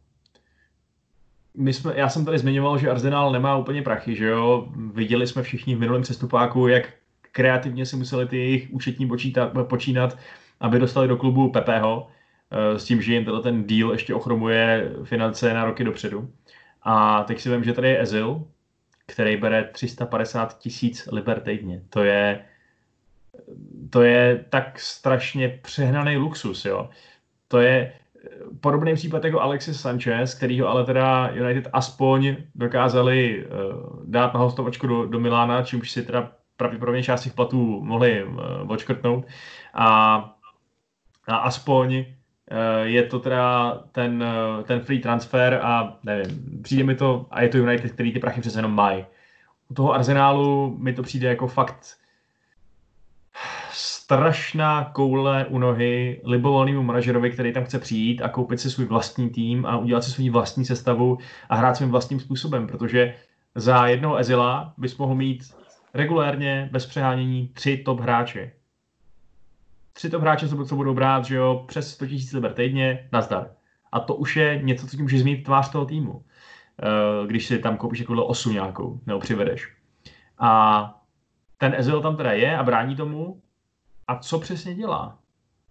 [1.55, 4.68] my jsme, já jsem tady zmiňoval, že Arsenal nemá úplně prachy, že jo?
[4.77, 6.92] Viděli jsme všichni v minulém přestupáku, jak
[7.33, 10.18] kreativně si museli ty jejich účetní počítat, počínat,
[10.61, 12.11] aby dostali do klubu Pepeho.
[12.52, 16.30] Eh, s tím, že jim ten deal ještě ochromuje finance na roky dopředu.
[16.82, 18.44] A teď si vím, že tady je Ezil,
[19.06, 21.82] který bere 350 tisíc liber týdně.
[21.90, 22.44] To je,
[23.90, 26.90] to je tak strašně přehnaný luxus, jo.
[27.48, 27.92] To je
[28.60, 34.86] podobný případ jako Alexis Sanchez, kterýho ale teda United aspoň dokázali uh, dát na hostovačku
[34.86, 38.26] do, do Milána, čímž si teda pravděpodobně část těch platů mohli
[38.68, 39.26] odškrtnout.
[39.74, 40.16] A,
[41.28, 42.21] a aspoň Eh,
[42.82, 47.48] je to teda ten, eh, ten free transfer a nevím, přijde mi to, a je
[47.48, 49.04] to United, který ty prachy přece jenom mají.
[49.68, 51.96] U toho Arsenálu mi to přijde jako fakt
[53.72, 59.30] strašná koule u nohy libovolnému manažerovi, který tam chce přijít a koupit si svůj vlastní
[59.30, 63.14] tým a udělat si svůj vlastní sestavu a hrát svým vlastním způsobem, protože
[63.54, 65.42] za jednoho Ezila bys mohl mít
[65.94, 68.52] regulérně, bez přehánění, tři top hráče
[69.92, 73.50] tři top hráče, co budou brát, že jo, přes 100 000 liber týdně, nazdar.
[73.92, 76.24] A to už je něco, co tím může změnit tvář toho týmu.
[76.83, 79.72] Eh, když si tam koupíš jako osu nějakou, nebo přivedeš.
[80.38, 81.02] A
[81.59, 83.42] ten Ezil tam teda je a brání tomu.
[84.07, 85.18] A co přesně dělá?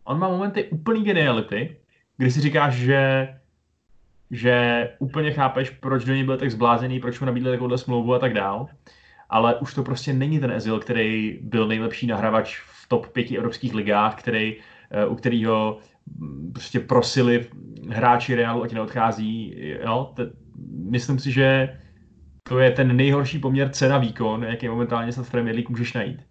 [0.03, 1.77] On má momenty úplný geniality,
[2.17, 3.27] kdy si říkáš, že
[4.31, 8.19] že úplně chápeš, proč do něj byl tak zblázený, proč mu nabídli takovouhle smlouvu a
[8.19, 8.67] tak dál.
[9.31, 13.73] Ale už to prostě není ten Ezil, který byl nejlepší nahrávač v top pěti evropských
[13.73, 14.57] ligách, který,
[14.91, 15.79] eh, u kterého
[16.17, 17.49] mm, prostě prosili
[17.89, 19.55] hráči Realu, ať neodchází.
[19.83, 20.13] Jo?
[20.89, 21.79] myslím si, že
[22.43, 26.21] to je ten nejhorší poměr cena-výkon, jaký momentálně snad v Premier League můžeš najít.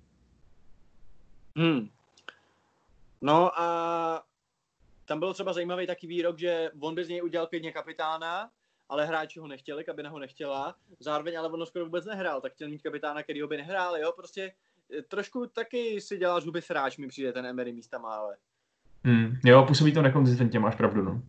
[1.57, 1.89] Hmm.
[3.21, 4.23] No a
[5.05, 8.51] tam byl třeba zajímavý taký výrok, že on by z něj udělal klidně kapitána,
[8.91, 10.77] ale hráči ho nechtěli, kabina ho nechtěla.
[11.01, 14.13] Zároveň ale on skoro vůbec nehrál, tak chtěl mít kapitána, který ho by nehrál, jo,
[14.17, 14.53] prostě
[14.99, 18.37] eh, trošku taky si dělá zuby sráč, mi přijde ten Emery místa ale.
[19.05, 21.23] Hmm, jo, působí to nekonzistentně, máš pravdu, no.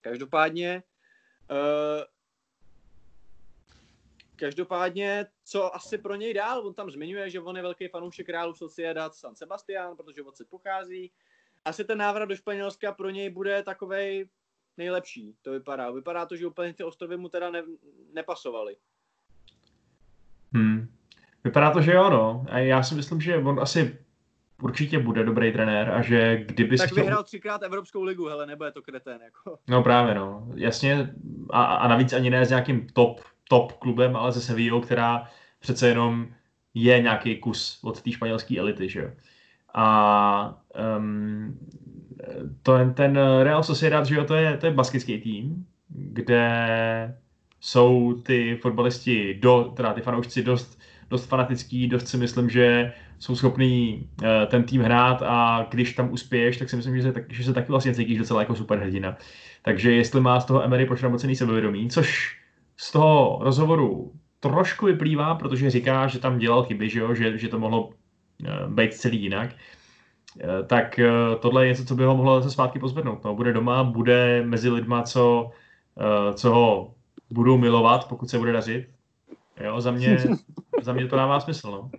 [0.00, 0.82] Každopádně,
[1.50, 2.04] uh,
[4.36, 8.54] Každopádně, co asi pro něj dál, on tam zmiňuje, že on je velký fanoušek Realu
[8.54, 11.12] Sociedad San Sebastián, protože odsaď pochází.
[11.64, 14.28] Asi ten návrat do Španělska pro něj bude takovej
[14.76, 15.90] nejlepší, to vypadá.
[15.90, 17.62] Vypadá to, že úplně ty ostrovy mu teda ne,
[18.12, 18.76] nepasovaly.
[20.54, 20.88] Hmm.
[21.44, 22.46] Vypadá to, že jo, no.
[22.50, 23.98] A já si myslím, že on asi
[24.62, 27.24] určitě bude dobrý trenér a že kdyby Tak vyhrál chtěl...
[27.24, 29.58] třikrát Evropskou ligu, hele, nebude to kretén, jako.
[29.68, 30.48] No právě, no.
[30.54, 31.14] Jasně,
[31.50, 35.88] a, a navíc ani ne s nějakým top top klubem, ale ze Sevillou, která přece
[35.88, 36.28] jenom
[36.74, 39.10] je nějaký kus od té španělské elity, že jo.
[39.74, 40.62] A
[40.98, 41.58] um,
[42.62, 47.14] to, ten Real Sociedad, že jo, to je, to je baskický tým, kde
[47.60, 50.78] jsou ty fotbalisti, do, teda ty fanoušci dost,
[51.10, 56.12] dost fanatický, dost si myslím, že jsou schopní uh, ten tým hrát a když tam
[56.12, 59.16] uspěješ, tak si myslím, že se, tak, že se taky vlastně cítíš docela jako superhrdina.
[59.62, 62.38] Takže jestli má z toho Emery pošramocený sebevědomí, což
[62.76, 67.14] z toho rozhovoru trošku vyplývá, protože říká, že tam dělal chyby, že, jo?
[67.14, 68.01] že, že to mohlo eh,
[68.68, 69.50] být celý jinak,
[70.40, 73.24] eh, tak eh, tohle je něco, co by ho mohlo zase zpátky pozvednout.
[73.24, 75.50] No, bude doma, bude mezi lidma, co,
[76.34, 76.94] co ho
[77.30, 78.88] budou milovat, pokud se bude dařit.
[79.60, 80.18] Jo, za mě,
[80.82, 81.70] za mě to dává smysl.
[81.70, 81.90] No.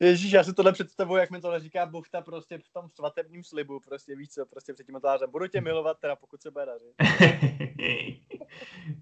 [0.00, 3.80] Ježíš, já si tohle představuji, jak mi tohle říká Buchta prostě v tom svatebním slibu,
[3.80, 5.30] prostě víš co, prostě před tím otářem.
[5.30, 6.94] Budu tě milovat, teda pokud se bude dařit.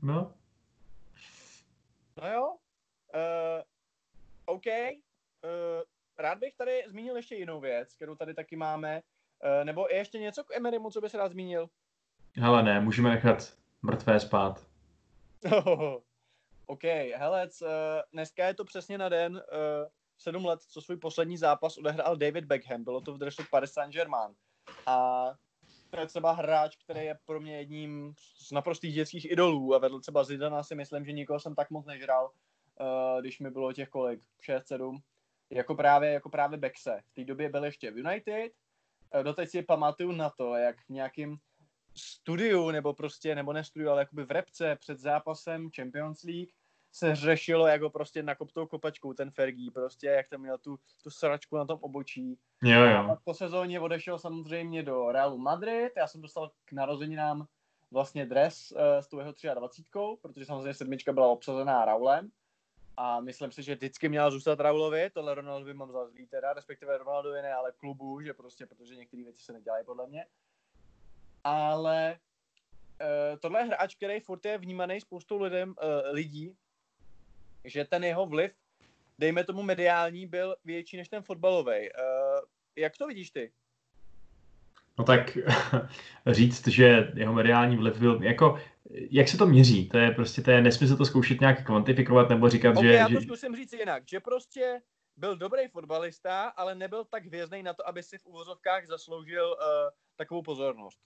[0.02, 0.32] no,
[2.22, 2.56] No jo,
[3.14, 3.62] uh,
[4.44, 4.66] OK.
[4.66, 5.82] Uh,
[6.18, 9.02] rád bych tady zmínil ještě jinou věc, kterou tady taky máme.
[9.44, 11.68] Uh, nebo je ještě něco k Emerymu, co bys rád zmínil?
[12.36, 14.66] Hele ne, můžeme nechat mrtvé spát.
[15.52, 15.94] Oh,
[16.66, 17.68] OK, hele, uh,
[18.12, 19.40] dneska je to přesně na den uh,
[20.18, 22.84] sedm let, co svůj poslední zápas odehrál David Beckham.
[22.84, 24.34] Bylo to v dresu Paris Saint-Germain.
[24.86, 25.24] A
[25.90, 30.00] to je třeba hráč, který je pro mě jedním z naprostých dětských idolů a vedl
[30.00, 32.30] třeba Zidana si myslím, že nikoho jsem tak moc nežral,
[33.20, 34.98] když mi bylo těch kolik, 6, 7,
[35.50, 37.00] jako právě, jako právě Bexe.
[37.06, 38.52] V té době byl ještě v United,
[39.14, 41.36] uh, doteď si pamatuju na to, jak v nějakým
[41.96, 46.50] studiu, nebo prostě, nebo ne studiu, ale jakoby v repce před zápasem Champions League
[46.92, 51.10] se řešilo jako prostě nakop tou kopačkou ten Fergie, prostě jak tam měl tu, tu
[51.10, 52.38] sračku na tom obočí.
[52.62, 52.96] Jo, jo.
[52.96, 57.46] A po sezóně odešel samozřejmě do Realu Madrid, já jsem dostal k narozeninám
[57.90, 59.90] vlastně dres uh, s tou jeho 23,
[60.22, 62.30] protože samozřejmě sedmička byla obsazená Raulem.
[62.96, 66.98] A myslím si, že vždycky měla zůstat Raulovi, tohle Ronaldovi mám za zlý teda, respektive
[66.98, 70.26] Ronaldovi ne, ale klubu, že prostě, protože některé věci se nedělají podle mě.
[71.44, 72.18] Ale
[73.00, 75.74] uh, tohle je hráč, který furt je vnímaný spoustou lidem, uh,
[76.14, 76.56] lidí,
[77.64, 78.52] že ten jeho vliv,
[79.18, 81.80] dejme tomu mediální, byl větší než ten fotbalový.
[81.80, 82.40] Uh,
[82.76, 83.52] jak to vidíš ty?
[84.98, 85.38] No tak
[86.26, 88.58] říct, že jeho mediální vliv byl, jako,
[88.90, 89.88] jak se to měří?
[89.88, 92.92] To je prostě, to je nesmysl to zkoušet nějak kvantifikovat nebo říkat, okay, že...
[92.92, 93.20] já to že...
[93.20, 94.80] zkusím říct jinak, že prostě
[95.16, 99.56] byl dobrý fotbalista, ale nebyl tak hvězdný na to, aby si v úvozovkách zasloužil uh,
[100.16, 100.98] takovou pozornost.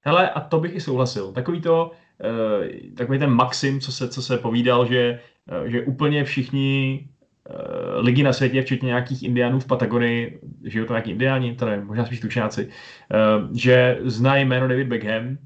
[0.00, 1.32] Hele, a to bych i souhlasil.
[1.32, 5.20] Takový to, uh, takový ten maxim, co se, co se povídal, že,
[5.62, 7.08] uh, že úplně všichni
[7.50, 11.86] uh, lidi na světě, včetně nějakých indiánů v Patagonii, žijou to nějaký indiáni, to nevím,
[11.86, 15.38] možná spíš tučňáci, uh, že znají jméno David Beckham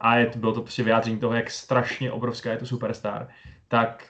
[0.00, 3.28] a je, bylo to prostě vyjádření toho, jak strašně obrovská je to superstar,
[3.68, 4.04] tak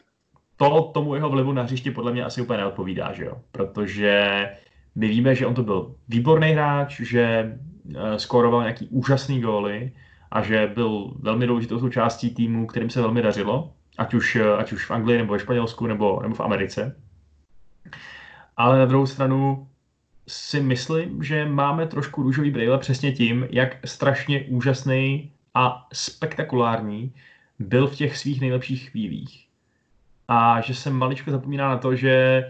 [0.56, 3.34] to tomu jeho vlivu na hřišti podle mě asi úplně neodpovídá, že jo?
[3.52, 4.48] Protože
[4.94, 7.54] my víme, že on to byl výborný hráč, že
[7.96, 9.92] Eh, skóroval nějaký úžasný góly
[10.30, 14.72] a že byl velmi důležitou součástí týmu, kterým se velmi dařilo, ať už, eh, ať
[14.72, 16.96] už v Anglii, nebo ve Španělsku, nebo, nebo v Americe.
[18.56, 19.68] Ale na druhou stranu
[20.28, 27.14] si myslím, že máme trošku růžový brýle přesně tím, jak strašně úžasný a spektakulární
[27.58, 29.46] byl v těch svých nejlepších chvílích.
[30.28, 32.44] A že se maličko zapomíná na to, že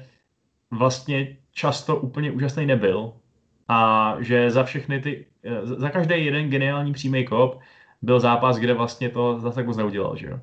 [0.70, 3.12] vlastně často úplně úžasný nebyl
[3.68, 5.26] a že za všechny ty,
[5.62, 7.61] za každý jeden geniální přímý kop
[8.03, 10.40] byl zápas, kde vlastně to zase tak moc neudělal, že jo.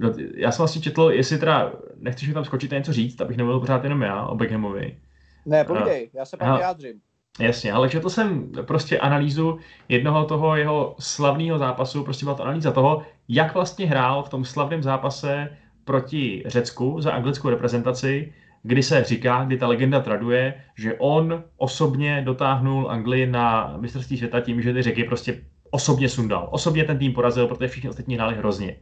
[0.00, 3.36] Uh, já jsem vlastně četl, jestli teda nechceš mi tam skočit a něco říct, abych
[3.36, 4.98] nebyl pořád jenom já o Beckhamovi.
[5.46, 7.00] Ne, povídej, uh, já se pak vyjádřím.
[7.40, 9.58] Jasně, ale četl jsem prostě analýzu
[9.88, 14.44] jednoho toho jeho slavného zápasu, prostě byla to analýza toho, jak vlastně hrál v tom
[14.44, 18.32] slavném zápase proti Řecku za anglickou reprezentaci,
[18.62, 24.40] kdy se říká, kdy ta legenda traduje, že on osobně dotáhnul Anglii na mistrovství světa
[24.40, 26.48] tím, že ty řeky prostě osobně sundal.
[26.50, 28.76] Osobně ten tým porazil, protože všichni ostatní hráli hrozně.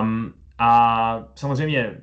[0.00, 1.94] Um, a samozřejmě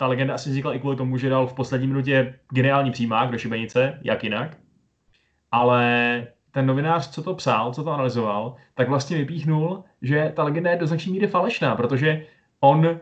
[0.00, 3.38] ta legenda asi vznikla i kvůli tomu, že dal v poslední minutě geniální přímák do
[3.38, 4.56] šibenice, jak jinak.
[5.50, 10.70] Ale ten novinář, co to psal, co to analyzoval, tak vlastně vypíchnul, že ta legenda
[10.70, 12.26] je do značné míry falešná, protože
[12.60, 13.00] on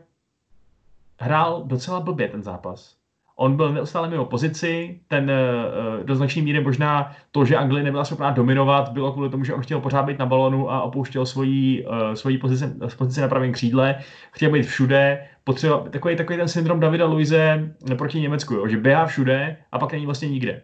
[1.20, 2.97] hrál docela blbě ten zápas.
[3.40, 8.04] On byl neustále mimo pozici, ten uh, do značné míry možná to, že Anglie nebyla
[8.04, 11.86] schopná dominovat, bylo kvůli tomu, že on chtěl pořád být na balonu a opouštěl svoji,
[11.86, 12.64] uh, svoji pozici,
[12.98, 13.94] pozici na pravém křídle,
[14.32, 19.06] chtěl být všude, potřeba, takový, takový ten syndrom Davida Luize proti Německu, jo, že běhá
[19.06, 20.62] všude a pak není vlastně nikde.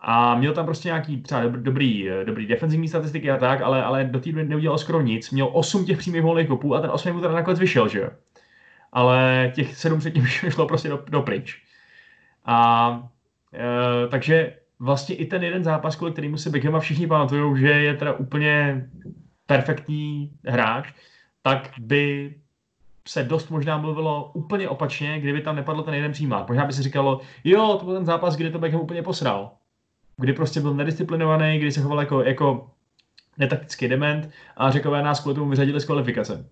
[0.00, 4.20] A měl tam prostě nějaký třeba dobrý, dobrý defenzivní statistiky a tak, ale, ale do
[4.20, 5.30] té neudělal skoro nic.
[5.30, 8.08] Měl 8 těch přímých volných kopů a ten 8 mu teda nakonec vyšel, že jo
[8.92, 11.62] ale těch sedm předtím šlo prostě do, do pryč.
[12.44, 13.08] A
[13.54, 17.94] e, takže vlastně i ten jeden zápas, kvůli kterýmu se Beckhama všichni pamatují, že je
[17.94, 18.86] teda úplně
[19.46, 20.92] perfektní hráč,
[21.42, 22.34] tak by
[23.08, 26.48] se dost možná mluvilo úplně opačně, kdyby tam nepadl ten jeden přímák.
[26.48, 29.50] Možná by se říkalo, jo, to byl ten zápas, kdy to Beckham úplně posral.
[30.16, 32.70] Kdy prostě byl nedisciplinovaný, kdy se choval jako, jako
[33.38, 36.48] netaktický dement a řekové nás kvůli tomu vyřadili z kvalifikace.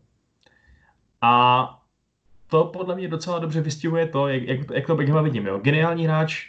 [1.21, 1.78] A
[2.49, 5.47] to podle mě docela dobře vystihuje to, jak, jak, jak to Beckhama vidím.
[5.47, 5.59] Jo.
[5.59, 6.47] Geniální hráč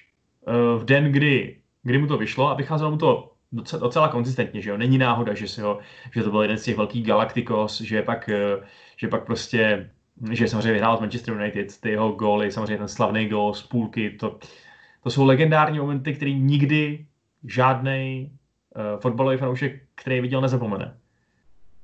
[0.48, 4.62] uh, v den, kdy, kdy mu to vyšlo a vycházelo mu to docela, docela konzistentně,
[4.62, 4.78] že jo.
[4.78, 5.80] Není náhoda, že, si ho,
[6.12, 8.64] že to byl jeden z těch velkých Galacticos, že pak, uh,
[8.98, 9.90] že pak prostě
[10.32, 14.10] že samozřejmě vyhrál z Manchester United, ty jeho góly, samozřejmě ten slavný gól z půlky,
[14.10, 14.40] to,
[15.04, 17.06] to jsou legendární momenty, které nikdy
[17.44, 18.32] žádný
[18.76, 20.98] uh, fotbalový fanoušek, který viděl, nezapomene.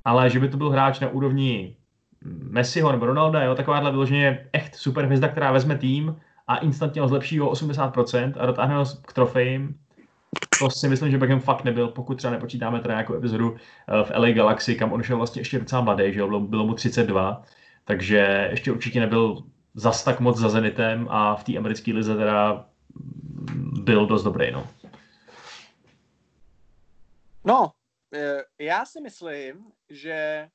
[0.05, 1.76] Ale že by to byl hráč na úrovni
[2.24, 6.16] Messiho nebo Ronalda, jo, takováhle vyloženě echt super hvězda, která vezme tým
[6.47, 9.80] a instantně ho zlepší o 80% a dotáhne ho k trofejím.
[10.59, 14.11] To si myslím, že Beckham fakt nebyl, pokud třeba nepočítáme teda nějakou epizodu eh, v
[14.16, 17.43] LA Galaxy, kam on šel vlastně ještě docela mladý, že jo, bylo, bylo mu 32,
[17.86, 19.43] takže ještě určitě nebyl
[19.74, 22.66] zas tak moc za Zenitem a v té americké lize teda
[23.84, 24.68] byl dost dobrý, no.
[27.45, 27.72] No,
[28.13, 29.55] eh, já si myslím,
[29.89, 30.47] že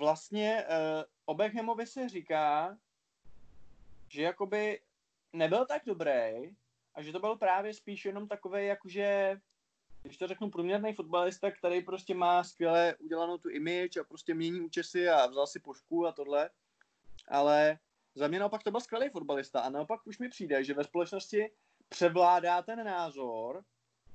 [0.00, 2.78] vlastně uh, o Beckhamovi se říká,
[4.08, 4.80] že jakoby
[5.32, 6.56] nebyl tak dobrý
[6.94, 9.40] a že to byl právě spíš jenom takový, jakože,
[10.02, 14.60] když to řeknu, průměrný fotbalista, který prostě má skvěle udělanou tu image a prostě mění
[14.60, 16.50] účesy a vzal si pošku a tohle.
[17.28, 17.78] Ale
[18.14, 21.50] za mě naopak to byl skvělý fotbalista a naopak už mi přijde, že ve společnosti
[21.88, 23.64] převládá ten názor,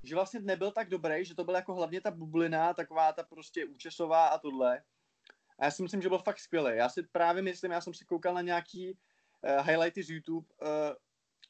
[0.04, 3.66] že vlastně nebyl tak dobrý, že to byla jako hlavně ta bublina, taková ta prostě
[3.66, 4.84] účesová a tohle.
[5.60, 6.78] A já si myslím, že byl fakt skvělý.
[6.78, 10.68] Já si právě myslím, já jsem si koukal na nějaký uh, highlighty z YouTube, uh,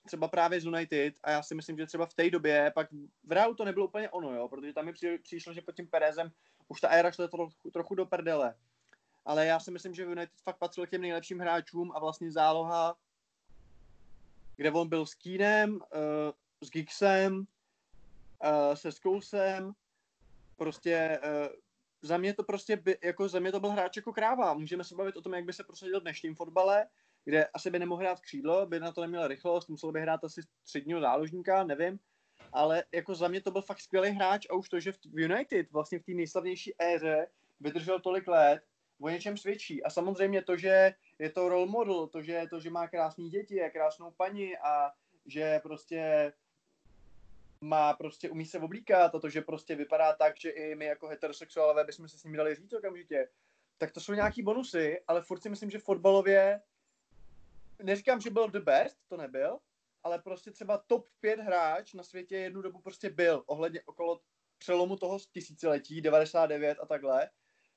[0.05, 2.91] třeba právě z United a já si myslím, že třeba v té době, pak
[3.23, 4.93] v reálu to nebylo úplně ono, jo, protože tam mi
[5.23, 6.31] přišlo, že pod tím Perezem
[6.67, 8.55] už ta éra šla trochu, trochu do prdele.
[9.25, 12.97] Ale já si myslím, že United fakt patřil k těm nejlepším hráčům a vlastně záloha,
[14.55, 15.81] kde on byl s Kínem, uh,
[16.61, 17.45] s Gixem, uh,
[18.73, 19.73] se Skousem,
[20.55, 21.64] prostě uh,
[22.05, 24.53] za mě to prostě, by, jako za mě to byl hráč jako kráva.
[24.53, 26.87] Můžeme se bavit o tom, jak by se prosadil v dnešním fotbale,
[27.23, 30.41] kde asi by nemohl hrát křídlo, by na to neměl rychlost, musel by hrát asi
[30.63, 31.99] středního záložníka, nevím.
[32.53, 35.71] Ale jako za mě to byl fakt skvělý hráč a už to, že v United,
[35.71, 37.27] vlastně v té nejslavnější éře,
[37.59, 38.61] vydržel tolik let,
[39.01, 39.83] o něčem svědčí.
[39.83, 43.61] A samozřejmě to, že je to role model, to, že, to, že má krásné děti
[43.61, 44.91] a krásnou paní a
[45.25, 46.33] že prostě
[47.65, 51.07] má prostě, umí se oblíkat a to, že prostě vypadá tak, že i my jako
[51.07, 53.29] heterosexuálové bychom se s ním dali říct okamžitě,
[53.77, 56.61] tak to jsou nějaký bonusy, ale furt si myslím, že fotbalově,
[57.83, 59.59] neříkám, že byl the best, to nebyl,
[60.03, 64.21] ale prostě třeba top 5 hráč na světě jednu dobu prostě byl, ohledně okolo
[64.57, 67.29] přelomu toho tisíciletí, 99 a takhle,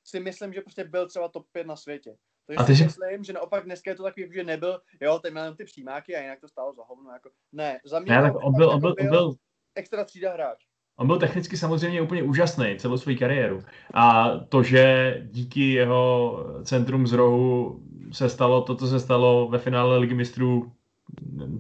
[0.05, 2.17] si myslím, že prostě byl třeba top 5 na světě.
[2.47, 5.33] Takže a ty si myslím, že naopak dneska je to takový, že nebyl, jo, teď
[5.33, 8.35] měl ty přímáky a jinak to stálo za hovno, jako, ne, za mě ne, tak
[8.35, 9.35] on byl, on byl, on byl,
[9.79, 10.59] extra třída hráč.
[10.97, 13.63] On byl technicky samozřejmě úplně úžasný celou svou kariéru.
[13.95, 17.81] A to, že díky jeho centrum z rohu
[18.13, 20.73] se stalo to, co se stalo ve finále Ligy mistrů,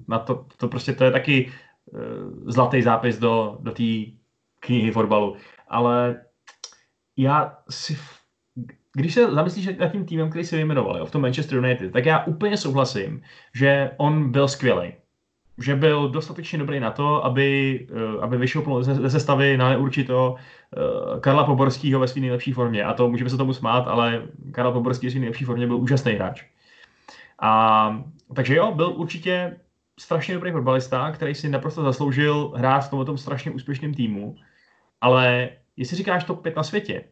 [0.08, 1.52] na to, to prostě to je taky
[1.86, 2.00] uh,
[2.46, 4.18] zlatý zápis do, do té
[4.60, 5.36] knihy fotbalu,
[5.68, 6.24] ale
[7.16, 7.98] já si,
[8.94, 12.06] když se zamyslíš nad tím týmem, který si vyjmenoval, jo, v tom Manchester United, tak
[12.06, 13.22] já úplně souhlasím,
[13.54, 14.92] že on byl skvělý.
[15.58, 21.20] Že byl dostatečně dobrý na to, aby, eh, aby vyšel ze sestavy na neurčito eh,
[21.20, 22.84] Karla Poborského ve své nejlepší formě.
[22.84, 26.12] A to můžeme se tomu smát, ale Karla Poborský ve své nejlepší formě byl úžasný
[26.12, 26.44] hráč.
[27.40, 28.04] A,
[28.34, 29.56] takže jo, byl určitě
[29.98, 34.36] strašně dobrý fotbalista, který si naprosto zasloužil hrát v tomto strašně úspěšném týmu.
[35.00, 37.04] Ale jestli říkáš top 5 na světě,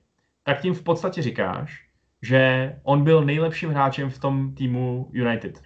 [0.42, 1.86] tak tím v podstatě říkáš,
[2.22, 5.62] že on byl nejlepším hráčem v tom týmu United.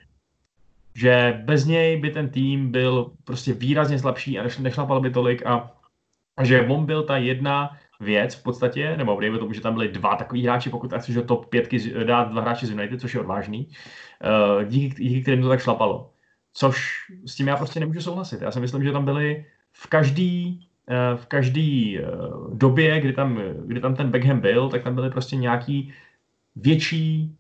[0.95, 5.73] Že bez něj by ten tým byl prostě výrazně slabší a nešlapal by tolik a,
[6.43, 10.17] že on byl ta jedna věc v podstatě, nebo dejme tomu, že tam byli dva
[10.17, 13.69] takový hráči, pokud chceš do top pětky dát dva hráči z United, což je odvážný,
[13.69, 16.11] uh, díky, díky kterým to tak šlapalo.
[16.53, 16.95] Což
[17.27, 18.43] s tím já prostě nemůžu souhlasit.
[18.43, 22.03] Já si myslím, že tam byli v každý Eh, v každé eh,
[22.55, 25.93] době, kdy tam, kdy tam ten Beckham byl, tak tam byly prostě nějaký
[26.57, 27.37] větší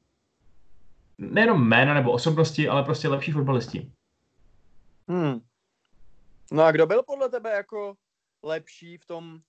[1.21, 3.93] nejenom jména nebo osobnosti, ale prostě lepší fotbalisti.
[5.09, 5.41] Hmm.
[6.53, 7.95] No a kdo byl podle tebe jako
[8.43, 9.41] lepší v tom,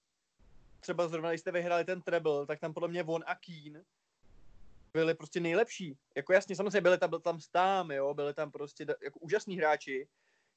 [0.80, 3.84] třeba zrovna, když jste vyhráli ten treble, tak tam podle mě Von a Keen
[4.94, 5.98] byli prostě nejlepší.
[6.16, 10.08] Jako jasně, samozřejmě byli tam, byl tam Stám, jo, byli tam prostě jako úžasní hráči,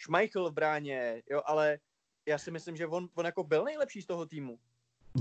[0.02, 1.78] Schmeichel v bráně, jo, ale
[2.26, 4.58] já si myslím, že on, on jako byl nejlepší z toho týmu.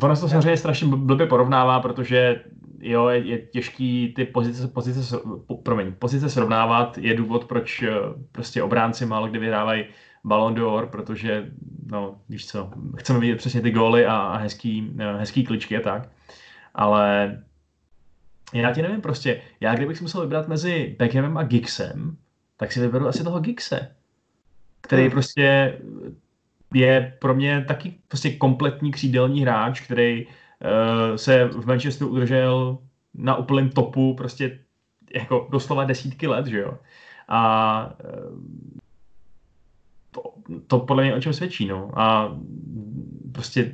[0.02, 2.44] Ono se to samozřejmě strašně blbě porovnává, protože
[2.80, 5.18] jo, je, je těžký ty pozice, pozice,
[5.64, 7.92] promiň, pozice srovnávat, je důvod, proč eh,
[8.32, 9.86] prostě obránci málo kdy vyhrávají
[10.24, 11.52] Ballon d'Or, protože,
[11.86, 15.82] no, víš co, chceme vidět přesně ty góly a, a hezký, eh, hezký kličky a
[15.82, 16.10] tak,
[16.74, 17.38] ale
[18.54, 22.18] já ti nevím prostě, já kdybych musel vybrat mezi Beckhamem a Gixem,
[22.58, 23.96] tak si vyberu asi toho Gixe,
[24.82, 25.12] který hmm.
[25.12, 25.78] prostě
[26.74, 32.78] je pro mě taky prostě kompletní křídelní hráč, který uh, se v Manchesteru udržel
[33.14, 34.60] na úplném topu prostě
[35.16, 36.78] jako doslova desítky let, že jo.
[37.28, 38.40] A uh,
[40.12, 40.22] to,
[40.68, 42.00] to podle mě o čem svědčí, no.
[42.00, 42.38] A
[43.32, 43.72] prostě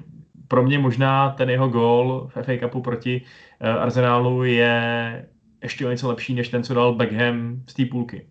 [0.48, 3.22] pro mě možná ten jeho gól v FA Cupu proti
[3.62, 5.26] uh, Arsenálu je
[5.64, 8.28] ještě o něco lepší, než ten, co dal Beckham z té půlky.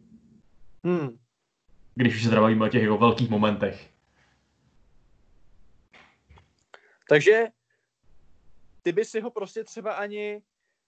[0.84, 1.08] Hmm.
[1.94, 3.90] Když už se teda bavíme o těch jeho velkých momentech.
[7.08, 7.46] Takže
[8.82, 10.42] ty by si ho prostě třeba ani,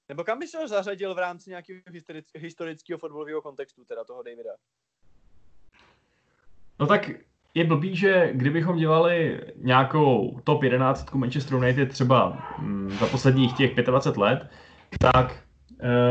[0.09, 1.81] nebo kam by si ho zařadil v rámci nějakého
[2.35, 4.51] historického fotbalového kontextu, teda toho Davida?
[6.79, 7.11] No tak
[7.55, 13.75] je blbý, že kdybychom dělali nějakou top 11 Manchester United třeba mm, za posledních těch
[13.75, 14.51] 25 let,
[14.99, 15.45] tak,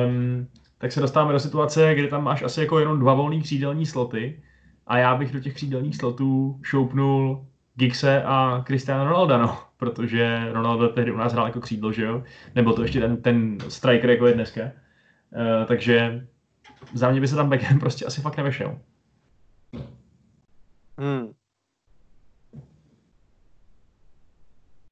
[0.08, 0.48] um,
[0.78, 4.44] tak se dostáváme do situace, kdy tam máš asi jako jenom dva volný křídelní sloty
[4.88, 7.49] a já bych do těch křídelních slotů šoupnul
[7.80, 12.24] Gigse a Cristiano Ronaldo, no protože Ronaldo tehdy u nás hrál jako křídlo, že jo?
[12.56, 14.62] Nebo to ještě ten, ten striker, jako je dneska.
[14.62, 16.28] Uh, takže
[16.94, 18.80] za mě by se tam Beckham prostě asi fakt nevešel.
[20.98, 21.34] Hmm.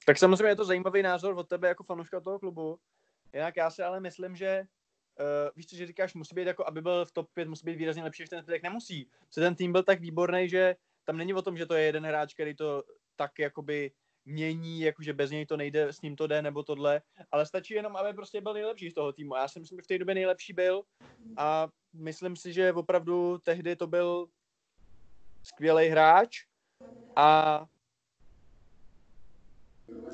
[0.06, 2.80] Tak samozřejmě je to zajímavý názor od tebe jako fanouška toho klubu.
[3.34, 4.64] Jinak já si ale myslím, že
[5.20, 5.26] uh,
[5.56, 8.04] víš co, že říkáš, musí být jako, aby byl v top 5, musí být výrazně
[8.04, 9.10] lepší než ten zbytek, nemusí.
[9.28, 10.76] Protože ten tým byl tak výborný, že
[11.08, 12.84] tam není o tom, že to je jeden hráč, který to
[13.16, 13.92] tak jakoby
[14.26, 17.02] mění, jakože bez něj to nejde, s ním to jde nebo tohle,
[17.32, 19.36] ale stačí jenom, aby prostě byl nejlepší z toho týmu.
[19.36, 20.84] Já si myslím, že v té době nejlepší byl
[21.38, 24.28] a myslím si, že opravdu tehdy to byl
[25.44, 26.46] skvělý hráč
[27.16, 27.66] a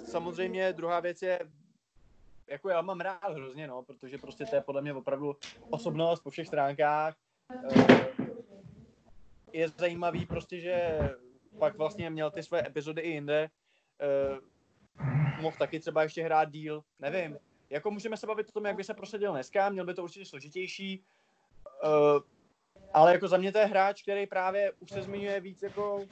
[0.06, 1.40] samozřejmě druhá věc je,
[2.50, 5.36] jako já mám rád hrozně, no, protože prostě to je podle mě opravdu
[5.70, 7.16] osobnost po všech stránkách.
[9.54, 11.00] Je zajímavý prostě, že
[11.60, 13.50] pak vlastně měl ty své epizody i jinde,
[14.32, 14.38] uh,
[15.42, 17.38] mohl taky třeba ještě hrát díl, nevím.
[17.70, 20.26] Jako můžeme se bavit o tom, jak by se prosadil dneska, měl by to určitě
[20.26, 21.04] složitější,
[21.84, 22.22] uh,
[22.94, 26.06] ale jako za mě to je hráč, který právě už se zmiňuje víc jako,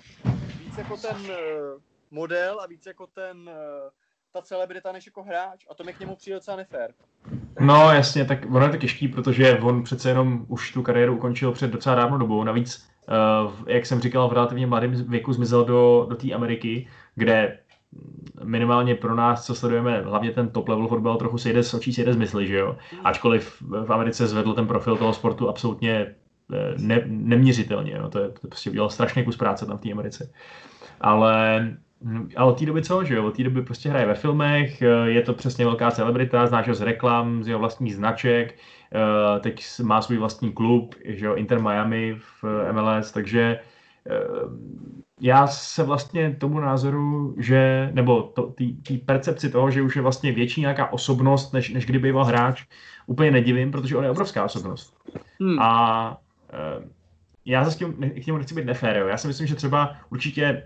[0.59, 1.81] víc jako ten uh,
[2.11, 3.89] model a víc jako ten, uh,
[4.34, 6.93] ta celebrita než jako hráč a to mi k němu přijde docela nefér.
[7.59, 11.51] No jasně, tak ono je to těžký, protože on přece jenom už tu kariéru ukončil
[11.51, 12.43] před docela dávnou dobou.
[12.43, 12.88] Navíc,
[13.45, 17.59] uh, jak jsem říkal, v relativně mladém věku zmizel do, do té Ameriky, kde
[18.43, 22.13] minimálně pro nás, co sledujeme, hlavně ten top level fotbal, trochu sejde z očí, sejde
[22.13, 22.77] z mysli, že jo.
[23.03, 26.15] Ačkoliv v Americe zvedl ten profil toho sportu absolutně
[26.53, 28.09] eh, ne, neměřitelně, jo.
[28.09, 30.32] To, je, to prostě udělal strašně kus práce tam v té Americe.
[31.01, 31.67] Ale
[32.36, 33.26] a od té doby co, že jo?
[33.26, 36.74] Od té doby prostě hraje ve filmech, eh, je to přesně velká celebrita, znáš ho
[36.74, 41.62] z reklam, z jeho vlastních značek, eh, teď má svůj vlastní klub, že jo, Inter
[41.62, 43.60] Miami v MLS, takže
[45.22, 48.34] já se vlastně tomu názoru, že, nebo
[48.88, 52.64] té percepci toho, že už je vlastně větší nějaká osobnost, než, než kdyby byl hráč,
[53.08, 54.97] úplně nedivím, protože on je obrovská osobnost.
[55.39, 55.60] Hmm.
[55.60, 56.18] A
[57.45, 57.86] já zase
[58.22, 59.08] k němu nechci být nefér, jo.
[59.08, 60.64] Já si myslím, že třeba určitě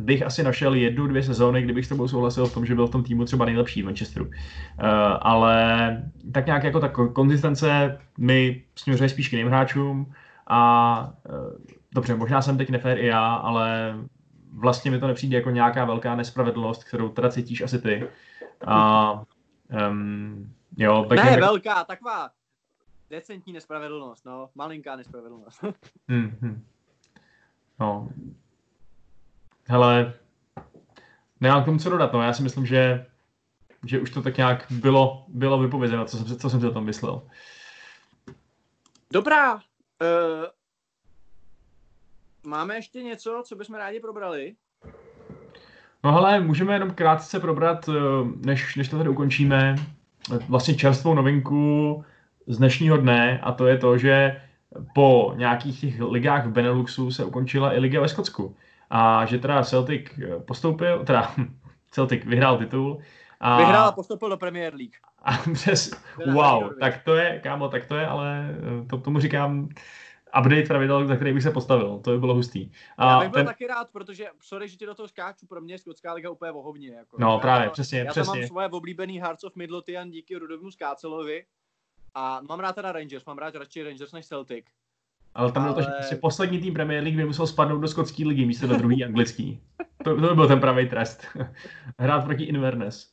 [0.00, 2.90] bych asi našel jednu, dvě sezóny, kdybych s tebou souhlasil v tom, že byl v
[2.90, 4.24] tom týmu třeba nejlepší v Manchesteru.
[4.24, 4.32] Uh,
[5.20, 10.12] ale tak nějak jako ta konzistence mi směřuje spíš k jiným hráčům
[10.46, 11.52] a uh,
[11.94, 13.94] dobře, možná jsem teď nefér i já, ale
[14.52, 18.08] vlastně mi to nepřijde jako nějaká velká nespravedlnost, kterou teda cítíš asi ty.
[18.66, 19.12] A
[19.90, 22.30] um, jo, tak ne, velká, taková
[23.10, 25.64] decentní nespravedlnost, no, malinká nespravedlnost.
[26.08, 26.64] hmm, hmm.
[27.80, 28.08] No,
[29.70, 30.12] hele,
[31.40, 33.06] nemám k tomu co dodat, no, já si myslím, že,
[33.86, 36.84] že už to tak nějak bylo, bylo vypovězeno, co jsem, co jsem si o tom
[36.84, 37.22] myslel.
[39.12, 39.60] Dobrá, uh,
[42.46, 44.54] máme ještě něco, co bychom rádi probrali?
[46.04, 47.92] No hele, můžeme jenom krátce probrat, eh,
[48.36, 49.76] než, než to tady ukončíme,
[50.48, 52.04] vlastně čerstvou novinku
[52.46, 54.42] z dnešního dne a to je to, že
[54.94, 58.56] po nějakých těch ligách v Beneluxu se ukončila i liga ve Skotsku
[58.90, 60.10] a že teda Celtic
[60.46, 61.34] postoupil, teda
[61.90, 62.98] Celtic vyhrál titul.
[63.40, 63.56] A...
[63.56, 64.96] Vyhrál a postoupil do Premier League.
[65.22, 65.90] A přes,
[66.32, 68.56] wow, tak to je, kámo, tak to je, ale
[68.90, 69.68] to, tomu říkám
[70.38, 72.70] update pravidel, za který bych se postavil, to by bylo hustý.
[72.98, 73.46] A já bych byl ten...
[73.46, 76.52] taky rád, protože, sorry, že ti do toho skáču, pro mě je Skotská liga úplně
[76.52, 76.94] vohovně.
[76.94, 77.16] Jako.
[77.20, 78.38] No já právě, přesně, já přesně.
[78.38, 81.44] Já mám svoje oblíbený Hearts of Midlothian díky Rudovému Skácelovi
[82.14, 84.66] a mám rád teda Rangers, mám rád radši Rangers než Celtic.
[85.34, 85.72] Ale tam ale...
[85.72, 88.66] byl to, že prostě poslední tým Premier League by musel spadnout do skotské ligy místo
[88.66, 89.60] do druhý anglický.
[90.04, 91.26] To, to by byl ten pravý trest.
[91.98, 93.10] Hrát proti Inverness.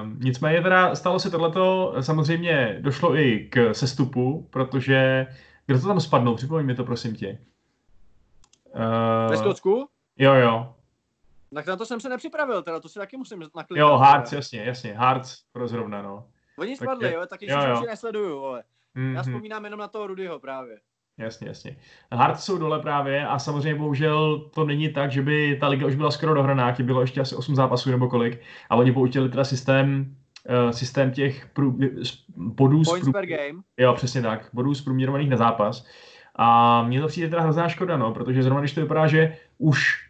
[0.00, 5.26] Um, nicméně teda stalo se tohleto, samozřejmě došlo i k sestupu, protože
[5.66, 7.38] kdo to tam spadnou, připomeň mi to prosím tě.
[8.74, 9.88] Uh, Ve Skotsku?
[10.18, 10.74] Jo, jo.
[11.54, 13.76] Tak na to jsem se nepřipravil, teda to si taky musím naklikat.
[13.76, 16.28] Jo, Hearts, jasně, jasně, Hearts zrovna, no.
[16.58, 17.80] Oni spadli, tak, jo, taky jo, jo.
[17.86, 18.62] nesleduju, ale.
[18.96, 19.14] Mm-hmm.
[19.14, 20.78] Já vzpomínám jenom na toho Rudyho právě.
[21.18, 21.76] Jasně, jasně.
[22.12, 25.94] Hearts jsou dole právě a samozřejmě bohužel to není tak, že by ta liga už
[25.94, 28.40] byla skoro dohraná, bylo ještě asi 8 zápasů nebo kolik
[28.70, 30.16] a oni použili teda systém
[30.64, 31.78] uh, systém těch prů,
[32.36, 33.12] bodů Points z prů...
[33.12, 33.62] per game.
[33.78, 35.86] Jo, přesně tak, bodů zprůměrovaných na zápas.
[36.36, 40.03] A mně to přijde teda hrozná škoda, no, protože zrovna když to vypadá, že už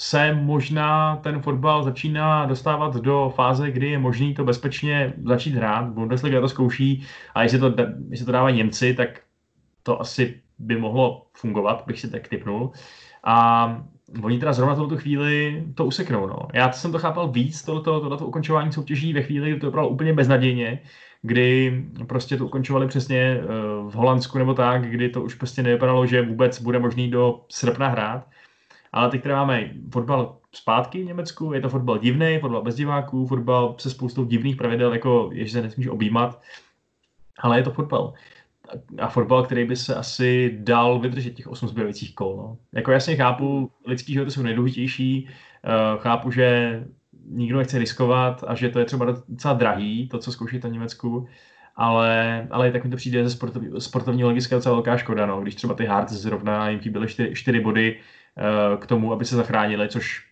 [0.00, 5.86] se možná ten fotbal začíná dostávat do fáze, kdy je možný to bezpečně začít hrát.
[5.86, 7.74] Bundesliga to zkouší a jestli to,
[8.08, 9.20] jestli to dávají Němci, tak
[9.82, 12.70] to asi by mohlo fungovat, bych si tak typnul.
[13.24, 13.82] A
[14.22, 16.26] oni teda zrovna tu chvíli to useknou.
[16.26, 16.38] No.
[16.54, 20.12] Já jsem to chápal víc, tohleto, tohleto ukončování soutěží ve chvíli, kdy to bylo úplně
[20.12, 20.82] beznadějně,
[21.22, 23.46] kdy prostě to ukončovali přesně eh,
[23.88, 27.88] v Holandsku nebo tak, kdy to už prostě nevypadalo, že vůbec bude možný do srpna
[27.88, 28.26] hrát.
[28.92, 33.26] Ale teď, které máme fotbal zpátky v Německu, je to fotbal divný, fotbal bez diváků,
[33.26, 36.40] fotbal se spoustou divných pravidel, jako že se nesmíš objímat,
[37.38, 38.14] ale je to fotbal.
[38.98, 42.36] A fotbal, který by se asi dal vydržet těch 8 zbývajících kol.
[42.36, 42.56] No.
[42.72, 46.84] Jako jasně chápu, lidský životy jsou nejdůležitější, uh, chápu, že
[47.30, 51.28] nikdo nechce riskovat a že to je třeba docela drahý, to, co zkouší v Německu,
[51.76, 55.40] ale, ale tak mi to přijde ze sportovní, sportovního hlediska docela velká škoda, no.
[55.40, 58.17] když třeba ty Hearts zrovna jim chyběly 4, 4 body, Eh,
[58.80, 60.28] k tomu, aby se zachránili, což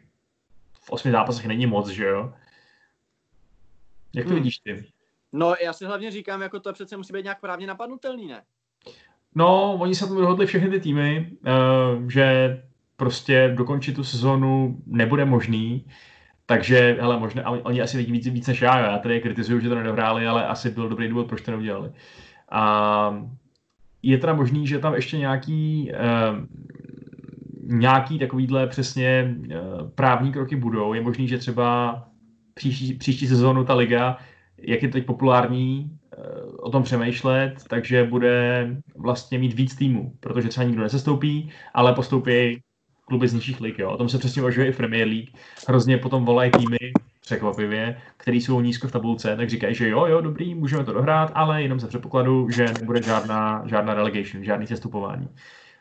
[0.81, 2.33] v osmi zápasech není moc, že jo?
[4.15, 4.39] Jak to hmm.
[4.39, 4.85] vidíš ty?
[5.33, 8.43] No, já si hlavně říkám, jako to přece musí být nějak právně napadnutelný, ne?
[9.35, 12.63] No, oni se tomu dohodli všechny ty týmy, uh, že
[12.97, 15.87] prostě dokončit tu sezonu nebude možný,
[16.47, 19.75] takže, hele, možná, oni asi vidí víc, víc než já, já tady kritizuju, že to
[19.75, 21.93] nedohráli, ale asi byl dobrý důvod, proč to neudělali.
[22.51, 23.25] A
[24.03, 26.45] je teda možný, že tam ještě nějaký uh,
[27.69, 29.57] nějaký takovýhle přesně eh,
[29.95, 30.95] právní kroky budou.
[30.95, 32.03] Je možný, že třeba
[32.55, 34.19] příští, příští sezónu ta liga,
[34.59, 36.17] jak je teď populární, eh,
[36.59, 42.61] o tom přemýšlet, takže bude vlastně mít víc týmů, protože třeba nikdo nesestoupí, ale postoupí
[43.05, 43.79] kluby z nižších lig.
[43.79, 43.91] Jo.
[43.91, 45.31] O tom se přesně uvažuje i Premier League.
[45.69, 50.21] Hrozně potom volají týmy, překvapivě, který jsou nízko v tabulce, tak říkají, že jo, jo,
[50.21, 55.29] dobrý, můžeme to dohrát, ale jenom za předpokladu, že nebude žádná, žádná relegation, žádný sestupování.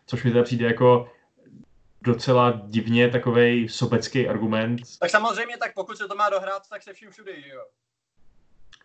[0.06, 1.08] Což mi teda přijde jako
[2.06, 4.82] docela divně takový sobecký argument.
[5.00, 7.62] Tak samozřejmě, tak pokud se to má dohrát, tak se vším všude, že jo?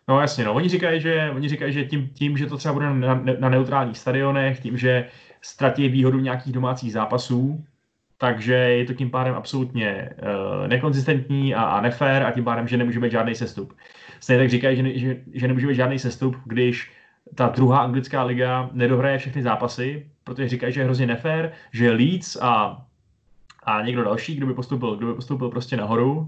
[0.07, 0.53] No jasně, no.
[0.53, 3.97] Oni říkají, že, oni říkají, že tím, tím, že to třeba bude na, na neutrálních
[3.97, 5.09] stadionech, tím, že
[5.41, 7.65] ztratí výhodu nějakých domácích zápasů,
[8.17, 12.77] takže je to tím pádem absolutně uh, nekonzistentní a, a nefér a tím pádem, že
[12.77, 13.77] nemůže být žádný sestup.
[14.19, 16.91] Stejně tak říkají, že, že, že nemůže být žádný sestup, když
[17.35, 22.37] ta druhá anglická liga nedohraje všechny zápasy, protože říkají, že je hrozně nefér, že Leeds
[22.41, 22.85] a,
[23.63, 26.27] a někdo další, kdo by postoupil, kdo by postoupil prostě nahoru, uh,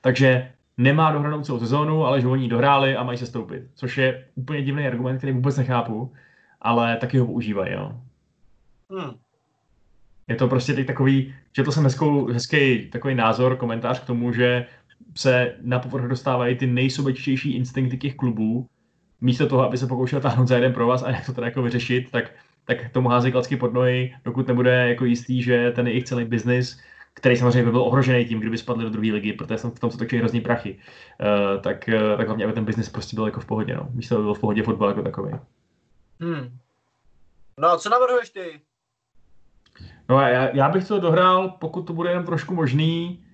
[0.00, 3.62] takže nemá dohranou celou sezónu, ale že oni dohráli a mají se stoupit.
[3.74, 6.12] Což je úplně divný argument, který vůbec nechápu,
[6.60, 7.76] ale taky ho používají.
[7.76, 8.02] No.
[8.90, 9.14] Hmm.
[10.28, 14.32] Je to prostě teď takový, že to jsem hezkou, hezký takový názor, komentář k tomu,
[14.32, 14.66] že
[15.14, 18.66] se na povrch dostávají ty nejsobečtější instinkty těch klubů,
[19.20, 21.62] místo toho, aby se pokoušel táhnout za jeden pro vás a jak to teda jako
[21.62, 22.30] vyřešit, tak,
[22.64, 26.80] tak tomu hází klacky pod nohy, dokud nebude jako jistý, že ten jejich celý biznis
[27.14, 29.90] který samozřejmě by byl ohrožený tím, kdyby spadli do druhé ligy, protože jsem v tom
[29.90, 30.78] se točí hrozný prachy,
[31.20, 33.88] uh, tak, uh, tak hlavně, aby ten biznis prostě byl jako v pohodě, no.
[33.90, 35.32] Místo, aby byl v pohodě fotbal jako takový.
[36.20, 36.58] Hmm.
[37.58, 38.60] No a co navrhuješ ty?
[40.08, 43.24] No já, já bych to dohrál, pokud to bude jenom trošku možný,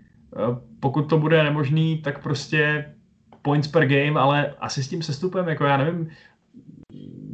[0.48, 2.94] uh, pokud to bude nemožný, tak prostě
[3.42, 6.10] points per game, ale asi s tím sestupem, jako já nevím,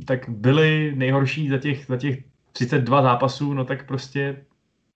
[0.04, 2.18] tak byli nejhorší za těch, za těch
[2.52, 4.44] 32 zápasů, no tak prostě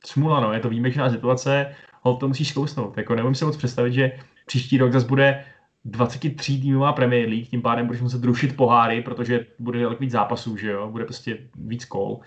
[0.04, 2.96] smula, no, je to výjimečná situace, ho to musíš zkousnout.
[2.96, 4.12] Jako nemůžu si moc představit, že
[4.46, 5.44] příští rok zase bude
[5.84, 10.56] 23 týmová Premier League, tím pádem budeš muset rušit poháry, protože bude daleko víc zápasů,
[10.56, 12.20] že jo, bude prostě víc kol.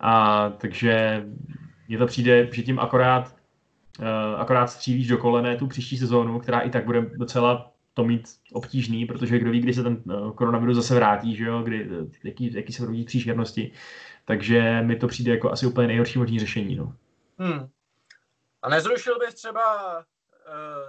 [0.00, 1.24] A takže
[1.88, 3.36] mně to přijde, že tím akorát,
[3.98, 8.28] uh, akorát střílíš do kolene tu příští sezónu, která i tak bude docela to mít
[8.52, 11.88] obtížný, protože kdo ví, kdy se ten uh, koronavirus zase vrátí, že jo, kdy,
[12.24, 13.72] jaký, jaký se budou příšernosti.
[14.24, 16.76] Takže mi to přijde jako asi úplně nejhorší možný řešení.
[16.76, 16.94] No.
[17.38, 17.68] Hmm.
[18.62, 20.02] A nezrušil bys třeba uh,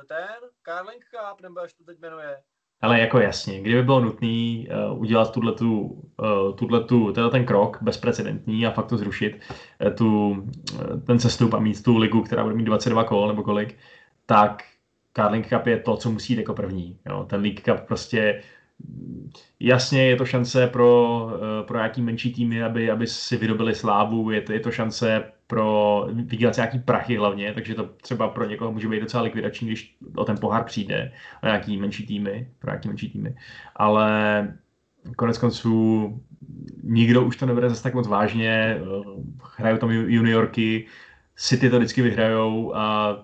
[0.07, 2.37] ten Carling Cup, nebo jak to teď jmenuje?
[2.81, 5.81] Ale jako jasně, kdyby bylo nutné uh, udělat tuhletu,
[6.17, 9.41] uh, tuhletu, teda ten krok bezprecedentní a fakt to zrušit,
[9.85, 13.43] uh, tu, uh, ten sestup a mít tu ligu, která bude mít 22 kol nebo
[13.43, 13.77] kolik,
[14.25, 14.63] tak
[15.17, 16.97] Carling Cup je to, co musí jít jako první.
[17.09, 17.25] Jo.
[17.29, 18.41] Ten League Cup prostě
[19.59, 24.31] jasně je to šance pro, uh, pro nějaký menší týmy, aby, aby si vydobili slávu,
[24.31, 28.71] je to, je to šance pro vydělat nějaký prachy hlavně, takže to třeba pro někoho
[28.71, 31.11] může být docela likvidační, když o ten pohár přijde,
[31.43, 33.35] o nějaký menší týmy, pro nějaký menší týmy.
[33.75, 34.53] Ale
[35.15, 36.19] konec konců
[36.83, 38.79] nikdo už to nebere zase tak moc vážně,
[39.57, 40.85] hrajou tam juniorky,
[41.35, 43.15] City to vždycky vyhrajou a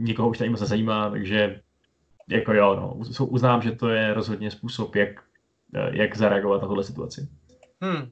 [0.00, 1.62] nikoho už tady moc nezajímá, takže
[2.28, 2.94] jako jo, no,
[3.24, 5.08] uznám, že to je rozhodně způsob, jak,
[5.90, 7.28] jak zareagovat na tuhle situaci.
[7.80, 8.10] Hmm.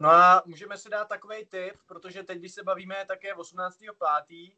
[0.00, 4.52] No a můžeme si dát takový tip, protože teď, když se bavíme také 18.5.,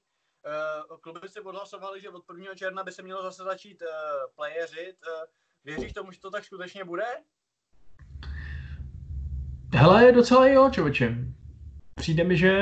[0.91, 2.55] uh, kluby si odhlasovali, že od 1.
[2.55, 3.89] června by se mělo zase začít uh,
[4.35, 4.97] playeřit.
[5.07, 5.25] Uh,
[5.65, 7.05] věříš tomu, že to tak skutečně bude?
[9.75, 11.17] Hele, docela jo, člověče.
[11.95, 12.53] Přijde mi, že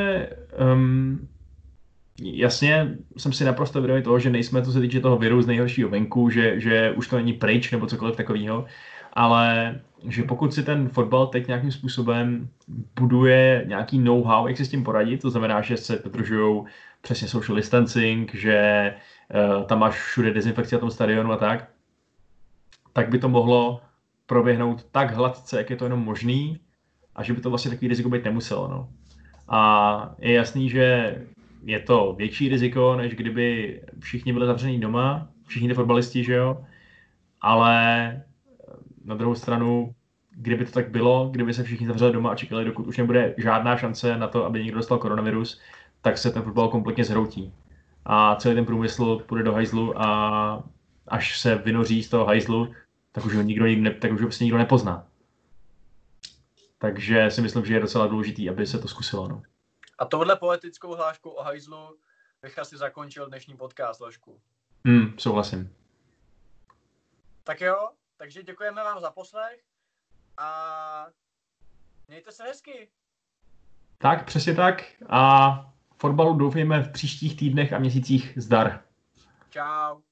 [0.72, 1.28] um,
[2.22, 5.88] jasně jsem si naprosto vědomý toho, že nejsme, co se týče toho viru z nejhoršího
[5.88, 8.64] venku, že, že už to není pryč nebo cokoliv takového,
[9.12, 12.48] ale že pokud si ten fotbal teď nějakým způsobem
[13.00, 16.64] buduje nějaký know-how, jak si s tím poradit, to znamená, že se dodržují
[17.00, 18.94] přesně social distancing, že
[19.34, 21.68] uh, tam máš všude dezinfekci na tom stadionu a tak,
[22.92, 23.80] tak by to mohlo
[24.26, 26.60] proběhnout tak hladce, jak je to jenom možný
[27.16, 28.68] a že by to vlastně takový riziko být nemuselo.
[28.68, 28.88] No.
[29.48, 31.16] A je jasný, že
[31.62, 36.64] je to větší riziko, než kdyby všichni byli zavření doma, všichni ty fotbalisti, že jo,
[37.40, 38.22] ale
[39.04, 39.94] na druhou stranu,
[40.30, 43.76] kdyby to tak bylo, kdyby se všichni zavřeli doma a čekali, dokud už nebude žádná
[43.76, 45.60] šance na to, aby někdo dostal koronavirus,
[46.02, 47.52] tak se ten fotbal kompletně zhroutí.
[48.04, 50.64] A celý ten průmysl půjde do hajzlu a
[51.08, 52.72] až se vynoří z toho hajzlu,
[53.12, 55.06] tak už ho nikdo, ne, tak už ho prostě nikdo nepozná.
[56.78, 59.28] Takže si myslím, že je docela důležitý, aby se to zkusilo.
[59.28, 59.42] No.
[59.98, 61.98] A tohle poetickou hlášku o hajzlu
[62.42, 64.40] bych asi zakončil dnešní podcast, Ložku.
[64.86, 65.76] Hmm, souhlasím.
[67.44, 69.60] Tak jo, takže děkujeme vám za poslech
[70.36, 71.06] a
[72.08, 72.88] mějte se hezky.
[73.98, 74.84] Tak, přesně tak.
[75.08, 78.82] A fotbalu doufejme v příštích týdnech a měsících zdar.
[79.50, 80.07] Ciao.